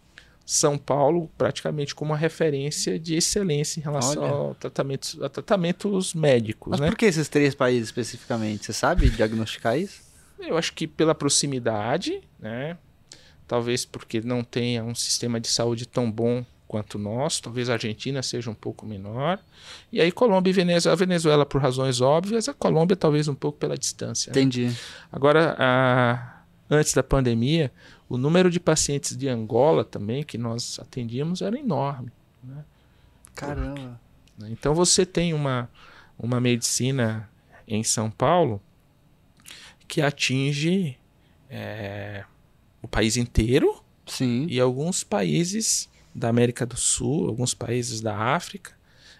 [0.45, 4.31] São Paulo praticamente como uma referência de excelência em relação Olha.
[4.31, 6.87] ao tratamentos, a tratamentos médicos, Mas né?
[6.87, 8.65] por que esses três países especificamente?
[8.65, 10.01] Você sabe diagnosticar isso?
[10.39, 12.77] Eu acho que pela proximidade, né?
[13.47, 17.73] Talvez porque não tenha um sistema de saúde tão bom quanto o nosso, talvez a
[17.73, 19.39] Argentina seja um pouco menor.
[19.91, 23.57] E aí Colômbia e Venezuela, a Venezuela por razões óbvias, a Colômbia talvez um pouco
[23.59, 24.31] pela distância.
[24.33, 24.39] né?
[24.41, 24.71] Entendi.
[25.11, 27.71] Agora, a- antes da pandemia,
[28.07, 32.11] o número de pacientes de Angola também que nós atendíamos era enorme.
[33.33, 33.99] Caramba.
[34.37, 34.49] né?
[34.51, 35.69] Então você tem uma,
[36.17, 37.29] uma medicina
[37.67, 38.61] em São Paulo
[39.87, 40.97] que atinge
[41.49, 42.23] é,
[42.81, 44.45] o país inteiro Sim.
[44.49, 48.73] e alguns países da América do Sul, alguns países da África,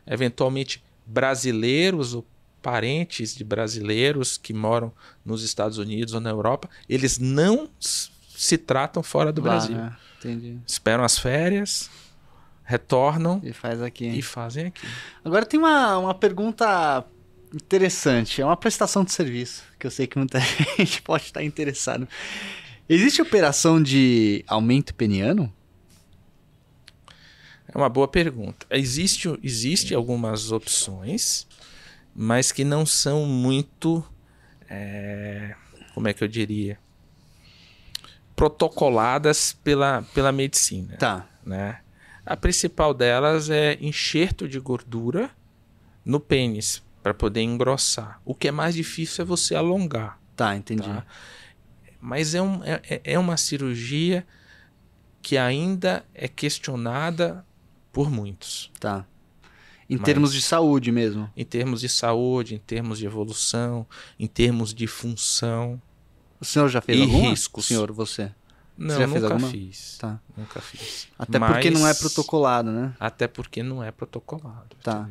[0.08, 2.26] eventualmente brasileiros ou
[2.62, 4.92] parentes de brasileiros que moram
[5.24, 7.70] nos Estados Unidos ou na Europa, eles não
[8.38, 9.76] se tratam fora do Lá, Brasil.
[9.76, 9.96] né?
[10.20, 10.60] Entendi.
[10.66, 11.90] Esperam as férias,
[12.64, 14.08] retornam E faz aqui.
[14.08, 14.86] e fazem aqui.
[15.24, 17.06] Agora tem uma, uma pergunta
[17.54, 18.42] interessante.
[18.42, 20.40] É uma prestação de serviço, que eu sei que muita
[20.78, 22.08] gente pode estar interessado.
[22.90, 25.52] Existe operação de aumento peniano?
[27.68, 28.66] É uma boa pergunta.
[28.70, 31.48] Existe, existe algumas opções,
[32.16, 34.04] mas que não são muito
[34.70, 35.56] é,
[35.94, 36.78] como é que eu diria?
[38.36, 40.98] Protocoladas pela, pela medicina.
[40.98, 41.26] Tá.
[41.46, 41.80] Né?
[42.26, 45.30] A principal delas é enxerto de gordura
[46.04, 48.20] no pênis para poder engrossar.
[48.26, 50.20] O que é mais difícil é você alongar.
[50.36, 50.84] Tá, entendi.
[50.88, 51.06] Tá?
[52.02, 54.26] Mas é, um, é, é uma cirurgia
[55.22, 57.46] que ainda é questionada
[57.92, 58.72] por muitos.
[58.80, 59.06] Tá.
[59.90, 61.32] Em Mas- termos de saúde mesmo.
[61.38, 63.88] Em termos de saúde, em termos de evolução,
[64.20, 65.82] em termos de função.
[66.48, 67.30] O senhor já fez E alguma?
[67.30, 67.66] riscos.
[67.66, 68.32] Senhor, você.
[68.78, 69.50] Não, já fez nunca alguma?
[69.52, 69.98] fiz.
[69.98, 70.20] Tá.
[70.38, 71.08] Nunca fiz.
[71.18, 72.94] Até Mas- porque não é protocolado, né?
[73.00, 74.76] Até porque não é protocolado.
[74.84, 75.08] Tá.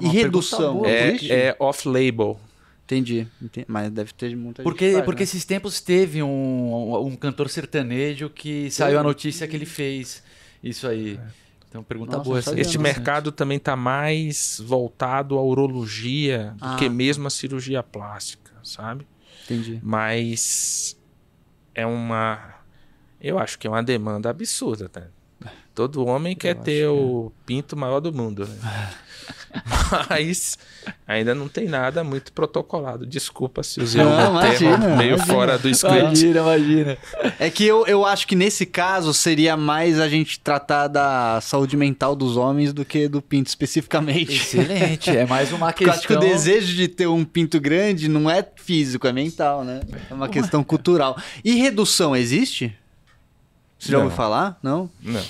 [0.00, 0.74] É e redução?
[0.78, 2.38] boa, É, é off-label.
[2.84, 3.26] Entendi.
[3.40, 5.24] Enten- Mas deve ter muita gente Porque, que faz, porque né?
[5.24, 10.22] esses tempos teve um, um cantor sertanejo que saiu a notícia que ele fez
[10.62, 11.18] isso aí.
[11.68, 16.64] Então, pergunta Nossa, boa sabia Este não, mercado também está mais voltado à urologia do
[16.64, 16.90] Ah, que tá.
[16.90, 19.06] mesmo a cirurgia plástica, sabe?
[19.44, 19.80] Entendi.
[19.82, 20.98] Mas
[21.74, 22.54] é uma.
[23.20, 25.08] Eu acho que é uma demanda absurda, tá?
[25.74, 28.90] Todo homem quer ter que o pinto maior do mundo, né?
[30.10, 30.58] Mas
[31.06, 33.06] ainda não tem nada muito protocolado.
[33.06, 35.26] Desculpa se usei um imagina, meio imagina.
[35.26, 35.98] fora do script.
[36.00, 36.98] Imagina, imagina.
[37.38, 41.76] É que eu, eu acho que nesse caso seria mais a gente tratar da saúde
[41.76, 44.32] mental dos homens do que do pinto especificamente.
[44.36, 45.10] Excelente.
[45.10, 45.98] É mais uma Porque eu questão.
[45.98, 49.80] acho que o desejo de ter um pinto grande não é físico, é mental, né?
[50.10, 51.16] É uma questão cultural.
[51.44, 52.76] E redução existe?
[53.78, 54.04] Você já Não.
[54.04, 54.58] ouviu falar?
[54.62, 54.90] Não?
[55.02, 55.22] Não,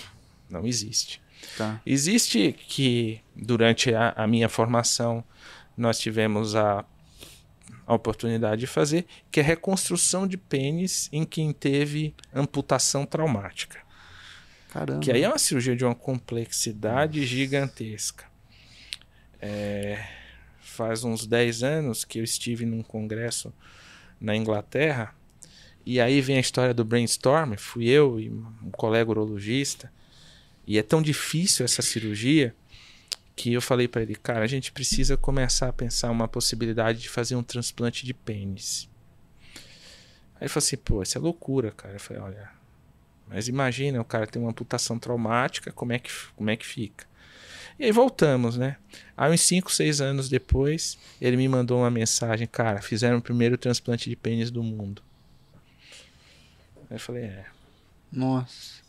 [0.54, 1.20] não existe.
[1.58, 1.80] Tá.
[1.84, 5.22] Existe que durante a, a minha formação
[5.76, 6.84] nós tivemos a,
[7.86, 13.78] a oportunidade de fazer, que é reconstrução de pênis em quem teve amputação traumática.
[14.70, 15.00] Caramba.
[15.00, 18.24] Que aí é uma cirurgia de uma complexidade gigantesca.
[19.40, 20.04] É,
[20.60, 23.52] faz uns 10 anos que eu estive num congresso
[24.20, 25.14] na Inglaterra,
[25.86, 27.54] e aí vem a história do brainstorm.
[27.56, 29.92] Fui eu e um colega urologista,
[30.66, 32.54] e é tão difícil essa cirurgia
[33.36, 37.08] que eu falei para ele, cara, a gente precisa começar a pensar uma possibilidade de
[37.08, 38.88] fazer um transplante de pênis.
[40.36, 41.94] Aí ele falou assim, pô, isso é loucura, cara.
[41.94, 42.50] Eu falei, olha,
[43.26, 47.06] mas imagina, o cara tem uma amputação traumática, como é que, como é que fica?
[47.78, 48.76] E aí voltamos, né?
[49.16, 53.58] Aí uns 5, 6 anos depois, ele me mandou uma mensagem, cara, fizeram o primeiro
[53.58, 55.02] transplante de pênis do mundo.
[56.88, 57.46] Aí eu falei, é.
[58.12, 58.83] Nossa.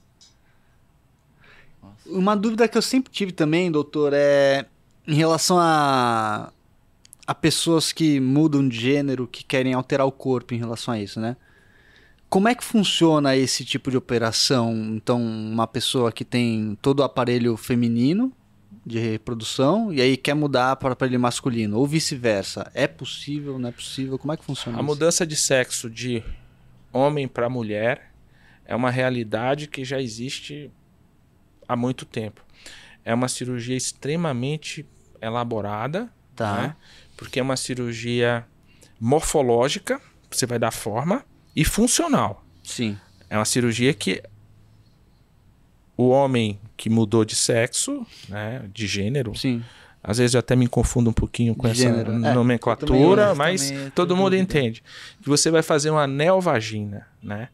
[2.05, 4.65] Uma dúvida que eu sempre tive também, doutor, é
[5.07, 6.51] em relação a,
[7.25, 11.19] a pessoas que mudam de gênero, que querem alterar o corpo em relação a isso,
[11.19, 11.35] né?
[12.29, 14.73] Como é que funciona esse tipo de operação?
[14.95, 18.31] Então, uma pessoa que tem todo o aparelho feminino
[18.85, 22.69] de reprodução e aí quer mudar para o aparelho masculino, ou vice-versa.
[22.73, 24.17] É possível, não é possível?
[24.17, 24.85] Como é que funciona A isso?
[24.85, 26.23] mudança de sexo de
[26.91, 28.11] homem para mulher
[28.65, 30.71] é uma realidade que já existe
[31.67, 32.41] há muito tempo.
[33.03, 34.85] É uma cirurgia extremamente
[35.21, 36.61] elaborada, Tá.
[36.61, 36.75] né?
[37.15, 38.45] porque é uma cirurgia
[38.99, 41.23] morfológica, você vai dar forma,
[41.55, 42.43] e funcional.
[42.63, 42.97] Sim.
[43.29, 44.21] É uma cirurgia que
[45.97, 49.63] o homem que mudou de sexo, né, de gênero, Sim.
[50.03, 52.13] às vezes eu até me confundo um pouquinho com De essa gênero, é.
[52.15, 54.83] Também, nomenclatura, mas também todo tenho mundo entende.
[55.21, 57.47] Que você vai fazer uma neovagina, né?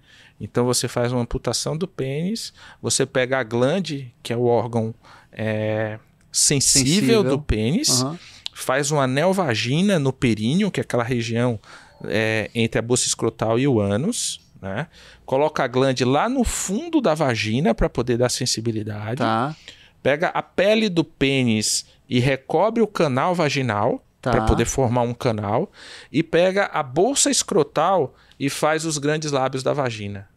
[0.43, 4.93] Então você faz uma amputação do pênis, você pega a glande, que é o órgão
[5.31, 5.99] é,
[6.31, 7.23] sensível, Sensível.
[7.23, 8.17] do pênis, Aham.
[8.53, 11.59] faz uma neovagina no períneo, que é aquela região
[12.05, 14.87] é, entre a bolsa escrotal e o ânus, né?
[15.25, 19.55] Coloca a glande lá no fundo da vagina para poder dar sensibilidade Tá.
[20.01, 24.29] pega a pele do pênis e recobre o canal vaginal Tá.
[24.31, 25.71] para poder formar um canal
[26.11, 30.27] e pega a bolsa escrotal e faz os grandes lábios da vagina.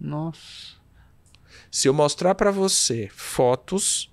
[0.00, 0.76] Nossa.
[1.70, 4.10] Se eu mostrar para você fotos,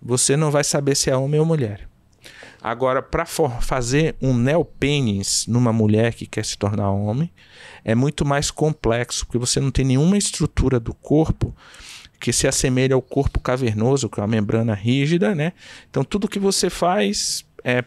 [0.00, 1.88] você não vai saber se é homem ou mulher.
[2.60, 7.30] Agora, para fazer um neopênis numa mulher que quer se tornar homem,
[7.84, 11.54] é muito mais complexo, porque você não tem nenhuma estrutura do corpo
[12.20, 15.52] que se assemelha ao corpo cavernoso, que é uma membrana rígida, né?
[15.88, 17.84] Então, tudo que você faz é.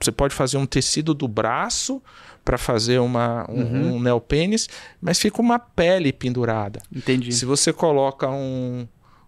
[0.00, 2.02] Você pode fazer um tecido do braço
[2.44, 3.94] para fazer uma, um, Uhum.
[3.96, 4.68] um neopênis,
[5.00, 6.80] mas fica uma pele pendurada.
[6.94, 7.32] Entendi.
[7.32, 8.86] Se você coloca um-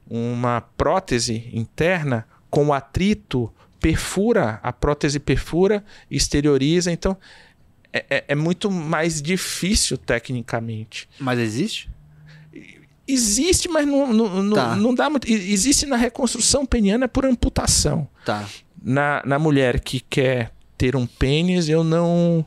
[0.09, 7.17] uma prótese interna com o atrito, perfura, a prótese perfura, exterioriza, então
[7.93, 11.09] é, é- é muito mais difícil tecnicamente.
[11.19, 11.91] Mas existe?
[13.07, 14.77] Existe, mas não, não, não- Tá.
[14.77, 15.29] não dá muito.
[15.29, 18.07] Existe na reconstrução peniana por amputação.
[18.25, 18.49] Tá.
[18.81, 22.43] Na, na mulher que quer ter um pênis, eu não.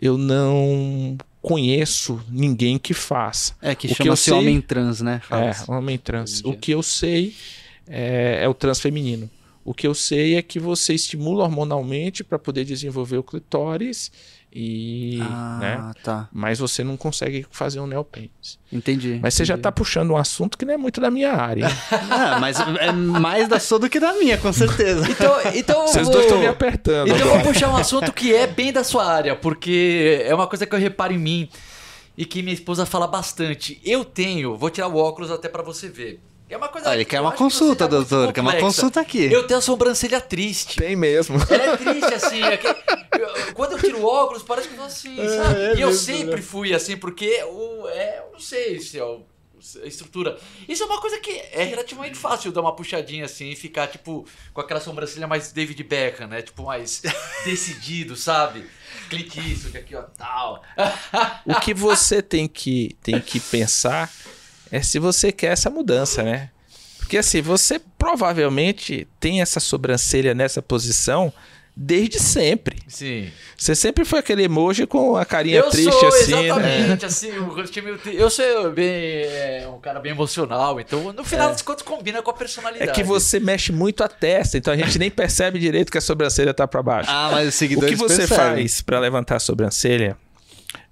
[0.00, 3.54] Eu não conheço ninguém que faça.
[3.62, 5.20] É, que chama-se sei- homem trans, né?
[5.26, 5.72] Fala É, assim.
[5.72, 6.42] homem trans.
[6.44, 7.34] O que eu sei
[7.88, 9.30] é, é o transfeminino.
[9.64, 14.10] O que eu sei é que você estimula hormonalmente para poder desenvolver o clitóris
[14.54, 15.16] e,
[15.58, 15.78] né?
[15.80, 16.28] Ah, tá.
[16.30, 18.58] Mas você não consegue fazer um neopênis.
[18.70, 19.18] Entendi.
[19.22, 19.62] Mas você já entendi.
[19.62, 21.68] tá puxando um assunto que não é muito da minha área.
[22.14, 25.08] Ah, mas é mais da sua do que da minha, com certeza.
[25.10, 26.12] Então, então eu Vocês vou...
[26.12, 27.08] dois estão me apertando.
[27.08, 27.42] Então eu agora.
[27.44, 30.74] vou puxar um assunto que é bem da sua área, porque é uma coisa que
[30.74, 31.48] eu reparo em mim
[32.16, 33.80] e que minha esposa fala bastante.
[33.84, 36.20] Eu tenho, vou tirar o óculos até pra você ver.
[36.52, 38.32] É uma coisa Ah, ele quer uma acho que consulta, tá doutor.
[38.32, 39.24] Quer uma consulta aqui.
[39.32, 40.76] Eu tenho a sobrancelha triste.
[40.76, 41.36] Tem mesmo.
[41.48, 42.42] Ela é triste, assim.
[42.42, 45.60] é que- eu- quando eu tiro o óculos, parece que eu tô assim, sabe?
[45.60, 49.04] é e eu mesmo, sempre fui assim, porque o, é, eu não sei se é
[49.04, 49.22] o-
[49.82, 50.36] a estrutura.
[50.68, 54.26] Isso é uma coisa que é relativamente fácil dar uma puxadinha assim e ficar, tipo,
[54.52, 56.42] com aquela sobrancelha mais David Beckham, né?
[56.42, 57.00] Tipo, mais
[57.46, 58.66] decidido, sabe?
[59.08, 60.62] Clique isso, que aqui, ó, tal.
[61.46, 64.10] O que você tem que, tem que pensar
[64.72, 66.48] é se você quer essa mudança, né?
[66.98, 71.32] Porque assim, você provavelmente tem essa sobrancelha nessa posição
[71.74, 72.76] desde sempre.
[72.86, 73.30] Sim.
[73.56, 76.44] Você sempre foi aquele emoji com a carinha eu triste sou, assim, né?
[76.46, 78.86] exatamente, assim, o rosto meio tri- eu sou bem,
[79.24, 82.92] é, um cara bem emocional, então no final das contas combina com a É personalidade.
[82.92, 86.52] que você mexe muito a testa, então a gente nem percebe direito que a sobrancelha
[86.52, 87.10] tá para baixo.
[87.10, 88.36] Ah, mas os o seguidores que você percebem.
[88.56, 90.16] faz para levantar a sobrancelha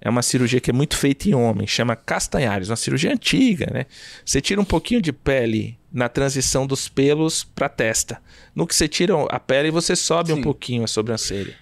[0.01, 3.85] é uma cirurgia que é muito feita em homem, chama castanhares, uma cirurgia antiga, né?
[4.25, 8.19] Você tira um pouquinho de pele na transição dos pelos para a testa.
[8.55, 10.41] No que você tira a pele, você sobe um Sim.
[10.41, 11.53] pouquinho a sobrancelha.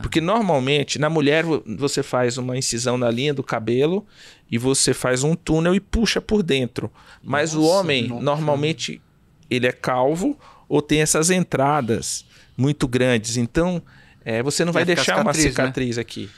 [0.00, 4.06] Porque normalmente, na mulher, vo- você faz uma incisão na linha do cabelo
[4.50, 6.90] e você faz um túnel e puxa por dentro.
[7.22, 8.22] Mas o Nossa, homem, nossa.
[8.24, 9.02] normalmente,
[9.50, 12.24] ele é calvo ou tem essas entradas
[12.56, 13.36] muito grandes.
[13.36, 13.82] Então,
[14.24, 15.50] é, você não vai Vai deixar uma cicatriz, né?
[15.50, 16.30] cicatriz aqui.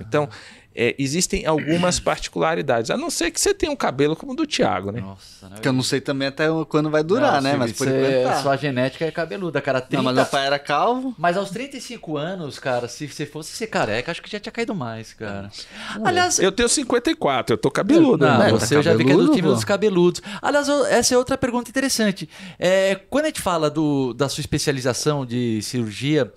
[0.00, 0.28] Então,
[0.76, 2.90] é, existem algumas particularidades.
[2.90, 5.00] A não ser que você tenha um cabelo como o do Thiago, né?
[5.00, 5.56] Nossa, né?
[5.62, 7.56] Que eu não sei também até quando vai durar, Não, né?
[7.56, 8.42] Mas por enquanto tá.
[8.42, 9.80] Sua genética é cabeluda, cara.
[9.80, 9.96] 30...
[9.96, 11.14] Não, mas meu pai era calvo.
[11.16, 14.74] Mas aos 35 anos, cara, se você fosse ser careca, acho que já tinha caído
[14.74, 15.48] mais, cara.
[16.04, 18.26] Aliás, Eu tenho 54, eu tô cabeludo.
[18.26, 18.50] não, né?
[18.50, 19.54] você Tá eu já vi que é do time pô.
[19.54, 20.20] dos cabeludos.
[20.42, 22.28] Aliás, essa é outra pergunta interessante.
[22.58, 26.32] É, quando a gente fala do, da sua especialização de cirurgia,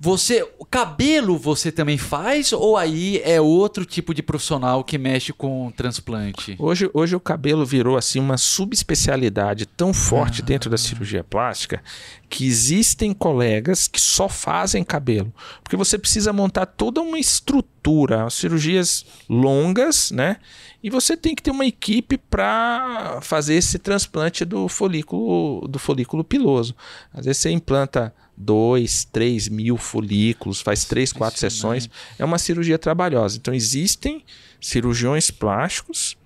[0.00, 5.32] você, o cabelo você também faz ou aí é outro tipo de profissional que mexe
[5.32, 6.54] com transplante?
[6.56, 11.82] Hoje, hoje o cabelo virou assim uma subespecialidade tão forte dentro da cirurgia plástica
[12.28, 15.32] que existem colegas que só fazem cabelo,
[15.64, 20.36] porque você precisa montar toda uma estrutura, cirurgias longas, né?
[20.80, 26.22] E você tem que ter uma equipe para fazer esse transplante do folículo do folículo
[26.22, 26.76] piloso.
[27.12, 31.90] Às vezes você implanta dois, três mil folículos, faz três, quatro sessões.
[32.18, 33.36] É uma cirurgia trabalhosa.
[33.36, 34.24] Então existem
[34.60, 36.16] cirurgiões plásticos,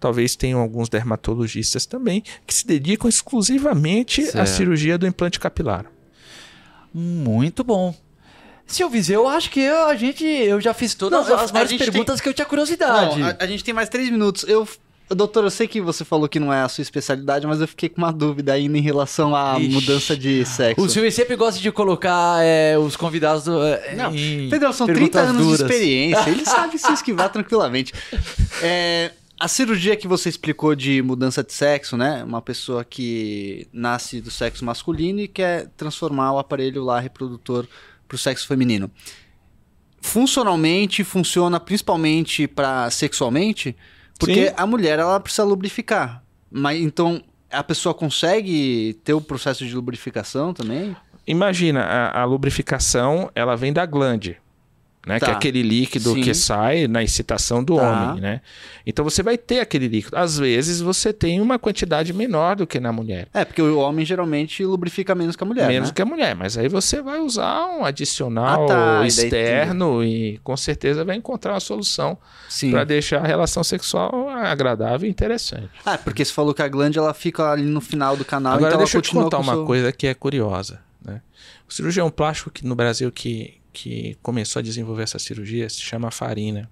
[0.00, 4.48] talvez tenham alguns dermatologistas também, que se dedicam exclusivamente à Certo.
[4.48, 5.86] cirurgia do implante capilar.
[6.92, 7.94] Muito bom.
[8.66, 11.52] Seu Viseu, eu acho que eu, a gente, eu já fiz todas Não, as a
[11.52, 13.18] várias gente tem- perguntas que eu tinha curiosidade.
[13.18, 14.44] Não, a, a gente tem mais três minutos.
[14.48, 14.66] Eu,
[15.14, 17.88] doutor, eu sei que você falou que não é a sua especialidade, mas eu fiquei
[17.88, 19.68] com uma dúvida ainda em relação à Ixi.
[19.68, 20.80] mudança de sexo.
[20.84, 24.86] O Silvio sempre gosta de colocar é, os convidados do, é, Não, em Pedro, são
[24.86, 25.58] 30 perguntas anos duras.
[25.58, 26.30] de experiência.
[26.30, 27.92] Ele sabe se esquivar tranquilamente.
[28.62, 32.22] É, a cirurgia que você explicou de mudança de sexo, né?
[32.22, 37.66] Uma pessoa que nasce do sexo masculino e quer transformar o aparelho lá reprodutor
[38.06, 38.90] para o sexo feminino.
[40.02, 43.74] Funcionalmente, funciona principalmente para sexualmente,
[44.20, 44.54] porque Sim.
[44.56, 46.22] a mulher ela precisa lubrificar.
[46.50, 50.94] Mas então a pessoa consegue ter o processo de lubrificação também?
[51.26, 54.36] Imagina, a, a lubrificação, ela vem da glande,
[55.06, 55.18] né?
[55.18, 55.26] Tá.
[55.26, 56.20] Que é aquele líquido Sim.
[56.22, 57.82] que sai na excitação do Tá.
[58.10, 58.40] homem, né?
[58.86, 60.16] Então você vai ter aquele líquido.
[60.16, 63.28] Às vezes você tem uma quantidade menor do que na mulher.
[63.32, 65.94] É, porque o homem geralmente lubrifica menos que a mulher, menos né?
[65.94, 70.38] que a mulher, mas aí você vai usar um adicional Ah, tá, e externo e
[70.44, 72.18] com certeza vai encontrar uma solução
[72.70, 75.70] para deixar a relação sexual agradável e interessante.
[75.84, 78.70] Ah, porque você falou que a glande ela fica ali no final do canal, Agora
[78.70, 80.80] então deixa eu te contar uma seu- coisa que é curiosa.
[81.04, 81.20] Né?
[81.68, 86.10] O cirurgião plástico que no Brasil que, que começou a desenvolver essa cirurgia se chama
[86.10, 86.70] Farina.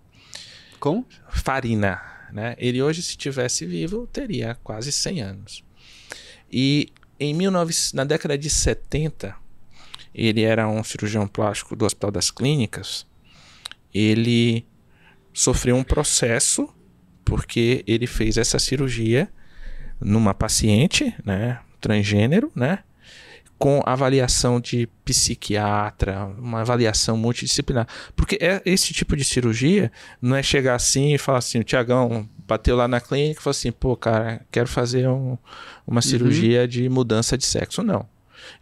[0.78, 1.06] Como?
[1.30, 2.00] Farina.
[2.32, 2.54] Né?
[2.58, 5.64] Ele hoje, se tivesse vivo, teria quase 100 anos.
[6.50, 9.34] E em 19, na década de 70,
[10.14, 13.06] ele era um cirurgião plástico do Hospital das Clínicas.
[13.92, 14.66] Ele
[15.32, 16.68] sofreu um processo
[17.24, 19.30] porque ele fez essa cirurgia
[20.00, 22.80] numa paciente, né, transgênero, né,
[23.58, 27.88] com avaliação de psiquiatra, uma avaliação multidisciplinar.
[28.14, 29.90] Porque é esse tipo de cirurgia
[30.22, 33.50] não é chegar assim e falar assim, o Tiagão bateu lá na clínica e falou
[33.50, 35.36] assim, pô, cara, quero fazer um,
[35.86, 37.82] uma cirurgia de mudança de sexo.
[37.82, 38.08] Não.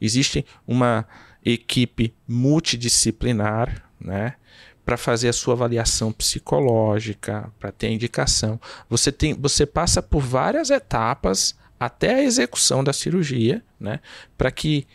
[0.00, 1.06] Existe uma
[1.44, 4.34] equipe multidisciplinar, né?
[4.84, 8.58] Para fazer a sua avaliação psicológica, para ter indicação.
[8.88, 14.00] Você, tem, você passa por várias etapas até a execução da cirurgia, né?
[14.36, 14.86] Para que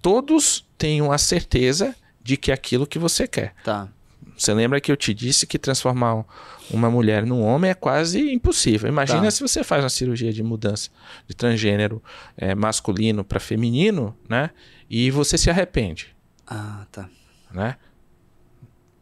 [0.00, 3.54] todos tenham a certeza de que é aquilo que você quer.
[3.64, 3.88] Tá.
[4.36, 6.24] Você lembra que eu te disse que transformar
[6.70, 8.88] uma mulher num homem é quase impossível.
[8.88, 9.30] Imagina Tá.
[9.32, 10.90] se você faz uma cirurgia de mudança
[11.26, 12.00] de transgênero
[12.36, 14.50] é, masculino para feminino, né?
[14.88, 16.14] E você se arrepende,
[16.46, 17.08] Ah, tá.
[17.52, 17.76] né?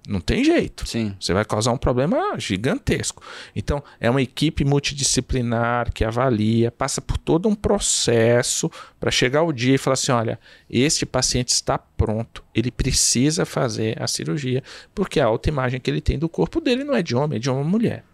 [0.06, 0.86] Não tem jeito.
[0.86, 1.14] Sim.
[1.18, 3.22] Você vai causar um problema gigantesco.
[3.54, 9.52] Então, é uma equipe multidisciplinar que avalia, passa por todo um processo para chegar o
[9.52, 10.38] dia e falar assim: olha,
[10.70, 14.62] este paciente está pronto, ele precisa fazer a cirurgia,
[14.94, 17.50] porque a autoimagem que ele tem do corpo dele não é de homem, é de
[17.50, 18.04] uma mulher.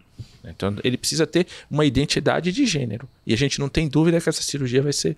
[0.45, 3.07] Então, ele precisa ter uma identidade de gênero.
[3.25, 5.15] E a gente não tem dúvida que essa cirurgia vai, ser,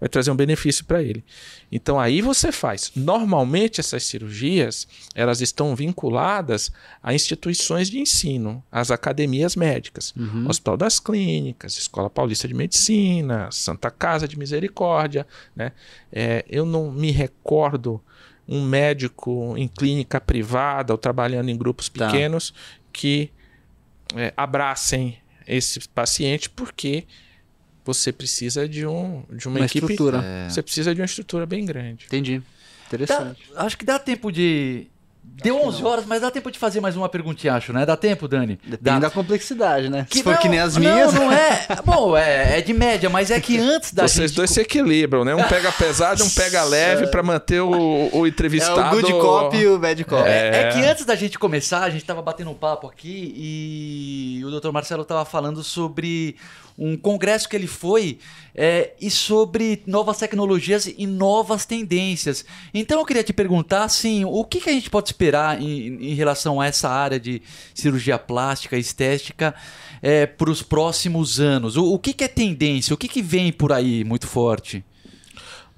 [0.00, 1.22] vai trazer um benefício para ele.
[1.70, 2.90] Então, aí você faz.
[2.96, 6.72] Normalmente, essas cirurgias elas estão vinculadas
[7.02, 10.12] a instituições de ensino, às academias médicas.
[10.48, 15.26] Hospital das Clínicas, Escola Paulista de Medicina, Santa Casa de Misericórdia.
[15.54, 15.72] Né?
[16.12, 18.00] É, eu não me recordo
[18.46, 22.06] um médico em clínica privada ou trabalhando em grupos Tá.
[22.06, 22.52] pequenos
[22.92, 23.30] que
[24.16, 27.04] é, abracem esse paciente porque
[27.84, 29.84] você precisa de, um, de uma, Uma equipe.
[29.92, 30.22] estrutura.
[30.24, 30.48] É.
[30.48, 32.06] Você precisa de uma estrutura bem grande.
[32.06, 32.38] Entendi.
[32.38, 33.42] Dá- Interessante.
[33.56, 34.86] acho que dá tempo de.
[35.42, 37.84] Deu 11 horas, mas dá tempo de fazer mais uma perguntinha, acho, né?
[37.84, 38.58] Dá tempo, Dani?
[38.62, 38.98] Depende Dá.
[38.98, 40.06] da complexidade, né?
[40.08, 41.12] Que Se for não- que nem as não, minhas.
[41.12, 41.66] Não, é.
[41.84, 44.36] Bom, é, é de média, mas é que antes da Vocês gente.
[44.36, 45.34] dois se equilibram, né?
[45.34, 48.96] Um pega pesado e um pega leve para manter o, o É entrevistado.
[48.96, 50.22] o good cop e o bad cop.
[50.26, 54.42] É, é que antes da gente começar, a gente tava batendo um papo aqui e
[54.44, 54.70] o Dr.
[54.70, 56.36] Marcelo tava falando sobre
[56.78, 58.18] um congresso que ele foi
[58.54, 62.44] é, e sobre novas tecnologias e novas tendências.
[62.72, 66.14] Então eu queria te perguntar assim, o que, que a gente pode esperar em, em
[66.14, 67.40] relação a essa área de
[67.74, 69.54] cirurgia plástica, estética,
[70.36, 71.76] para os próximos anos?
[71.76, 72.92] O, o que, que é tendência?
[72.92, 74.84] O que, que vem por aí muito forte?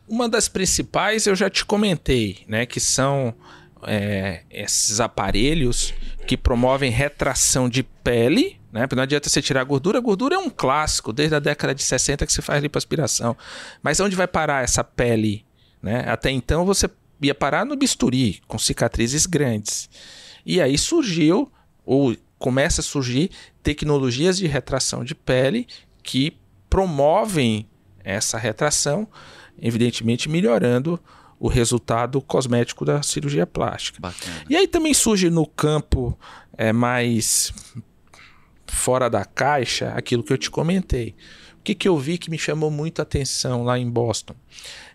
[0.08, 2.66] Uma das principais eu já te comentei, né?
[2.66, 3.34] Que são
[3.82, 5.92] é, esses aparelhos
[6.26, 8.86] que promovem retração de pele, né?
[8.94, 9.96] Não adianta você tirar a gordura.
[9.96, 13.34] A gordura é um clássico, desde a década de 60 que se faz lipoaspiração.
[13.82, 15.46] Mas onde vai parar essa pele?
[15.82, 16.04] Né?
[16.06, 16.90] Até então você
[17.22, 19.88] ia parar no bisturi, com cicatrizes grandes.
[20.44, 21.50] E aí surgiu,
[21.86, 23.30] ou começa a surgir,
[23.62, 25.66] tecnologias de retração de pele
[26.02, 26.36] que
[26.68, 27.66] promovem
[28.04, 29.08] essa retração,
[29.58, 31.00] evidentemente melhorando
[31.40, 34.00] o resultado cosmético da cirurgia plástica.
[34.00, 34.44] Bacana.
[34.50, 36.16] E aí também surge no campo
[36.58, 37.54] é, mais
[38.68, 41.14] fora da caixa aquilo que eu te comentei.
[41.58, 44.34] O que, que eu vi que me chamou muito a atenção lá em Boston?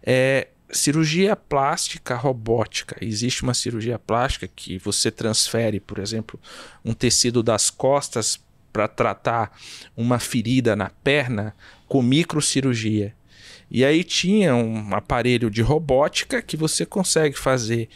[0.04, 2.96] É cirurgia plástica robótica.
[3.02, 6.40] Existe uma cirurgia plástica que você transfere, por exemplo,
[6.84, 8.40] um tecido das costas
[8.72, 9.58] para tratar
[9.96, 11.54] uma ferida na perna
[11.88, 13.14] com microcirurgia.
[13.70, 17.90] E aí tinha um aparelho de robótica que você consegue fazer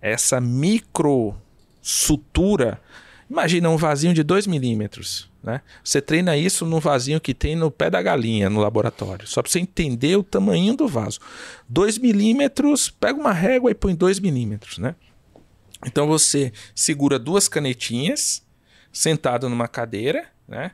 [0.00, 1.36] essa micro
[1.82, 2.80] sutura.
[3.30, 5.30] Imagina um vasinho de 2 milímetros.
[5.42, 5.62] Né?
[5.84, 9.26] Você treina isso num vasinho que tem no pé da galinha no laboratório.
[9.26, 11.20] Só para você entender o tamanho do vaso.
[11.68, 14.78] 2 milímetros, pega uma régua e põe 2 milímetros.
[14.78, 14.94] Né?
[15.86, 18.42] Então você segura duas canetinhas,
[18.92, 20.72] sentado numa cadeira, né?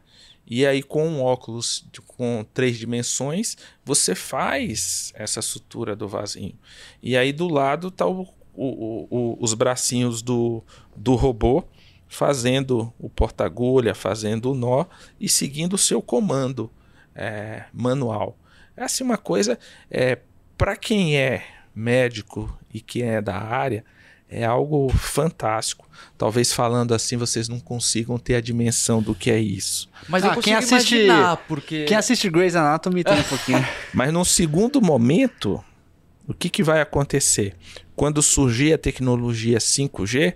[0.49, 6.55] E aí, com um óculos de- com três dimensões, você faz essa sutura do vasinho.
[7.03, 8.23] E aí, do lado, tá o,
[8.55, 10.63] o- o- os bracinhos do,
[10.97, 11.65] do robô
[12.09, 14.85] fazendo o porta-agulha, fazendo o nó
[15.21, 16.71] e seguindo o seu comando
[17.15, 18.37] é, manual.
[18.77, 19.59] É assim uma coisa,
[19.91, 20.19] é,
[20.57, 23.85] para quem é médico e quem é da área,
[24.29, 25.89] é algo fantástico.
[26.19, 29.89] Talvez falando assim vocês não consigam ter a dimensão do que é isso.
[30.09, 31.85] Mas Ah, eu quem assiste- imaginar, porque...
[31.85, 33.65] Quem assiste Grey's Anatomy tem um pouquinho.
[33.95, 35.63] Mas num segundo momento,
[36.27, 37.55] o que, que vai acontecer?
[37.97, 40.35] Quando surgir a tecnologia 5G,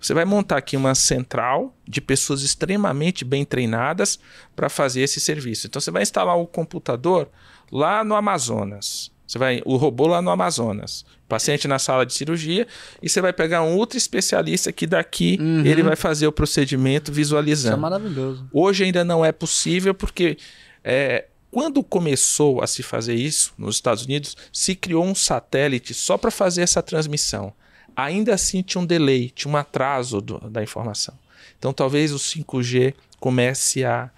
[0.00, 4.18] você vai montar aqui uma central de pessoas extremamente bem treinadas
[4.56, 5.66] para fazer esse serviço.
[5.66, 7.28] Então você vai instalar o computador
[7.70, 9.10] lá no Amazonas.
[9.26, 12.66] Você vai o robô lá no Amazonas, paciente na sala de cirurgia
[13.00, 15.64] e você vai pegar um ultra especialista que daqui Uhum.
[15.64, 17.78] ele vai fazer o procedimento Isso é visualizando.
[17.78, 18.48] maravilhoso.
[18.52, 20.36] Hoje ainda não é possível porque
[20.82, 26.16] é, quando começou a se fazer isso nos Estados Unidos, se criou um satélite só
[26.16, 27.52] para fazer essa transmissão.
[27.96, 31.18] Ainda assim tinha um delay, tinha um atraso do, da informação.
[31.58, 34.10] Então talvez o 5G comece a,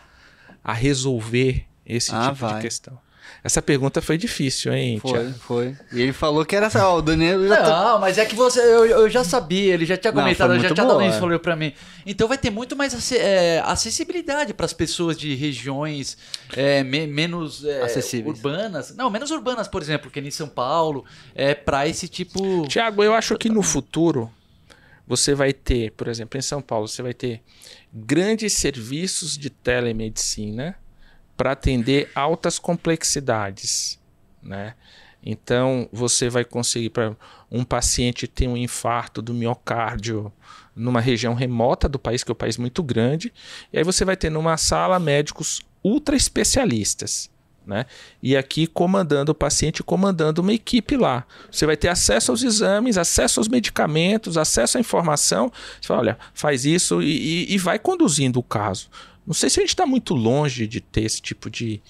[0.62, 2.54] a resolver esse Ah, tipo vai.
[2.56, 2.98] de questão.
[3.44, 5.34] Essa pergunta foi difícil, hein, Foi, Tiago?
[5.40, 5.76] foi.
[5.92, 7.84] E ele falou que era ó, o Danilo já tá...
[7.92, 8.60] Não, mas é que você.
[8.60, 11.16] Eu, eu já sabia, ele já tinha Não, comentado, ele já tinha boa, dado isso
[11.16, 11.20] é.
[11.20, 11.72] falou pra mim.
[12.06, 16.16] Então vai ter muito mais é, acessibilidade para as pessoas de regiões
[16.56, 18.36] é, me- menos é, Acessíveis.
[18.36, 18.94] urbanas.
[18.94, 21.04] Não, menos urbanas, por exemplo, que nem São Paulo,
[21.34, 22.64] é para esse tipo.
[22.68, 24.30] Tiago, eu acho que no futuro
[25.04, 27.42] você vai ter, por exemplo, em São Paulo, você vai ter
[27.92, 30.76] grandes serviços de telemedicina
[31.42, 33.98] para atender altas complexidades,
[34.40, 34.74] né?
[35.20, 37.16] Então você vai conseguir para
[37.50, 40.32] um paciente ter um infarto do miocárdio
[40.74, 43.32] numa região remota do país, que é um país muito grande,
[43.72, 47.28] e aí você vai ter numa sala médicos ultra especialistas,
[47.66, 47.86] né?
[48.22, 51.26] E aqui comandando o paciente, comandando uma equipe lá.
[51.50, 55.50] Você vai ter acesso aos exames, acesso aos medicamentos, acesso à informação.
[55.80, 58.88] Você fala, olha, faz isso e, e- e vai conduzindo o caso.
[59.26, 61.80] Não sei se a gente está muito longe de ter esse tipo de,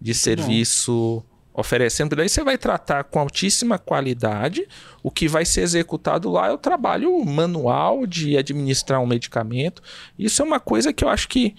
[0.00, 1.24] de serviço
[1.56, 2.14] oferecendo.
[2.14, 4.68] Daí você vai tratar com altíssima qualidade.
[5.02, 9.82] O que vai ser executado lá é o trabalho manual de administrar um medicamento.
[10.18, 11.54] Isso é uma coisa que eu acho que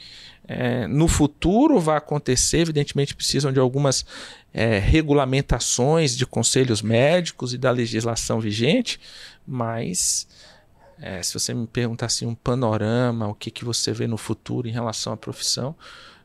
[0.48, 2.60] é, no futuro vai acontecer.
[2.60, 4.06] Evidentemente, precisam de algumas
[4.54, 9.00] é, regulamentações de conselhos médicos e da legislação vigente,
[9.48, 10.28] mas
[11.02, 14.68] é, se você me perguntar assim, um panorama, o que, que você vê no futuro
[14.68, 15.76] em relação à profissão,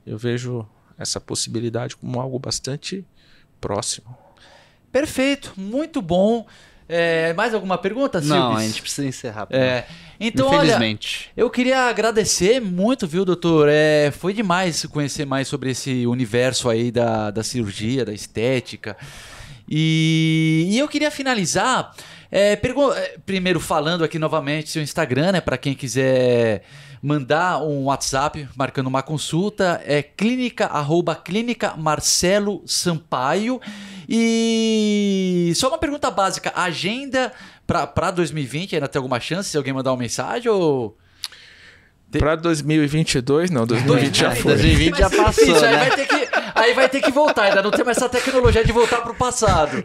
[0.07, 0.67] eu vejo
[0.99, 3.05] essa possibilidade como algo bastante
[3.61, 4.17] próximo.
[4.91, 6.47] Perfeito, muito bom.
[6.89, 8.65] É, mais alguma pergunta, Não, Silves?
[8.65, 9.47] a gente precisa encerrar.
[9.51, 9.85] É,
[10.21, 11.31] então, olha, Infelizmente.
[11.37, 13.69] Eu queria agradecer muito, viu, doutor?
[13.71, 18.97] É, foi demais conhecer mais sobre esse universo aí da, da cirurgia, da estética.
[19.69, 21.95] E, e eu queria finalizar,
[22.35, 25.41] é, é, primeiro falando aqui novamente seu Instagram, né?
[25.43, 26.63] Para quem quiser
[27.03, 33.61] mandar um WhatsApp marcando uma consulta, é clínica, arroba clínica Marcelo Sampaio.
[34.09, 37.31] E só uma pergunta básica, agenda
[37.67, 40.97] para 2020, ainda tem alguma chance se alguém mandar uma mensagem ou...
[42.19, 44.53] Para 2022, não, 2020 já foi.
[44.53, 45.79] 2020 já passou, aí, né?
[45.79, 48.71] vai ter que, aí vai ter que voltar, ainda não tem mais essa tecnologia de
[48.71, 49.83] voltar pro passado.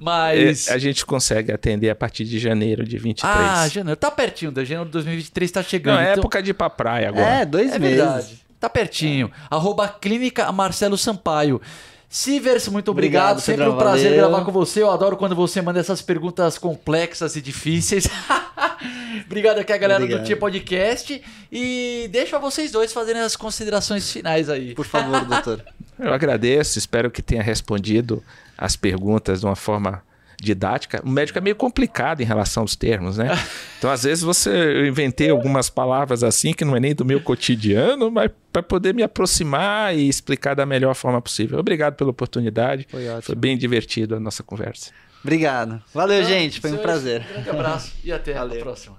[0.00, 0.68] Mas.
[0.68, 3.34] É, a gente consegue atender a partir de janeiro de 23.
[3.36, 3.96] Ah, janeiro.
[3.98, 5.98] Tá pertinho, da janeiro de 2023 tá não, chegando.
[6.00, 7.26] é então- época de ir pra praia agora.
[7.26, 7.96] É, dois É meses.
[7.98, 8.40] verdade.
[8.58, 9.30] Tá pertinho.
[9.50, 11.60] Arroba Clínica Marcelo Sampaio.
[12.08, 13.38] Sivers, muito obrigado.
[13.38, 14.28] Obrigado, Sempre um prazer valeu.
[14.28, 14.82] gravar com você.
[14.82, 18.08] Eu adoro quando você manda essas perguntas complexas e difíceis.
[19.26, 20.26] obrigado aqui a galera do Obrigado.
[20.26, 21.22] Tia Podcast.
[21.52, 24.74] E deixo a vocês dois fazerem as considerações finais aí.
[24.74, 25.64] Por favor, doutor.
[25.98, 28.22] Eu agradeço, espero que tenha respondido
[28.60, 30.02] as perguntas de uma forma
[30.40, 31.02] didática.
[31.04, 33.28] O médico é meio complicado em relação aos termos, né?
[33.78, 37.18] Então, às vezes, você eu inventei algumas palavras assim que não é nem do meu
[37.18, 41.58] cotidiano, mas para poder me aproximar e explicar da melhor forma possível.
[41.58, 42.86] Obrigado pela oportunidade.
[42.90, 43.22] Foi ótimo.
[43.22, 44.90] Foi bem divertido a nossa conversa.
[45.22, 45.82] Obrigado.
[45.94, 46.60] Valeu, gente.
[46.60, 47.26] Foi um Senhores, prazer.
[47.30, 48.58] Um grande abraço e até Valeu.
[48.58, 48.96] a próxima.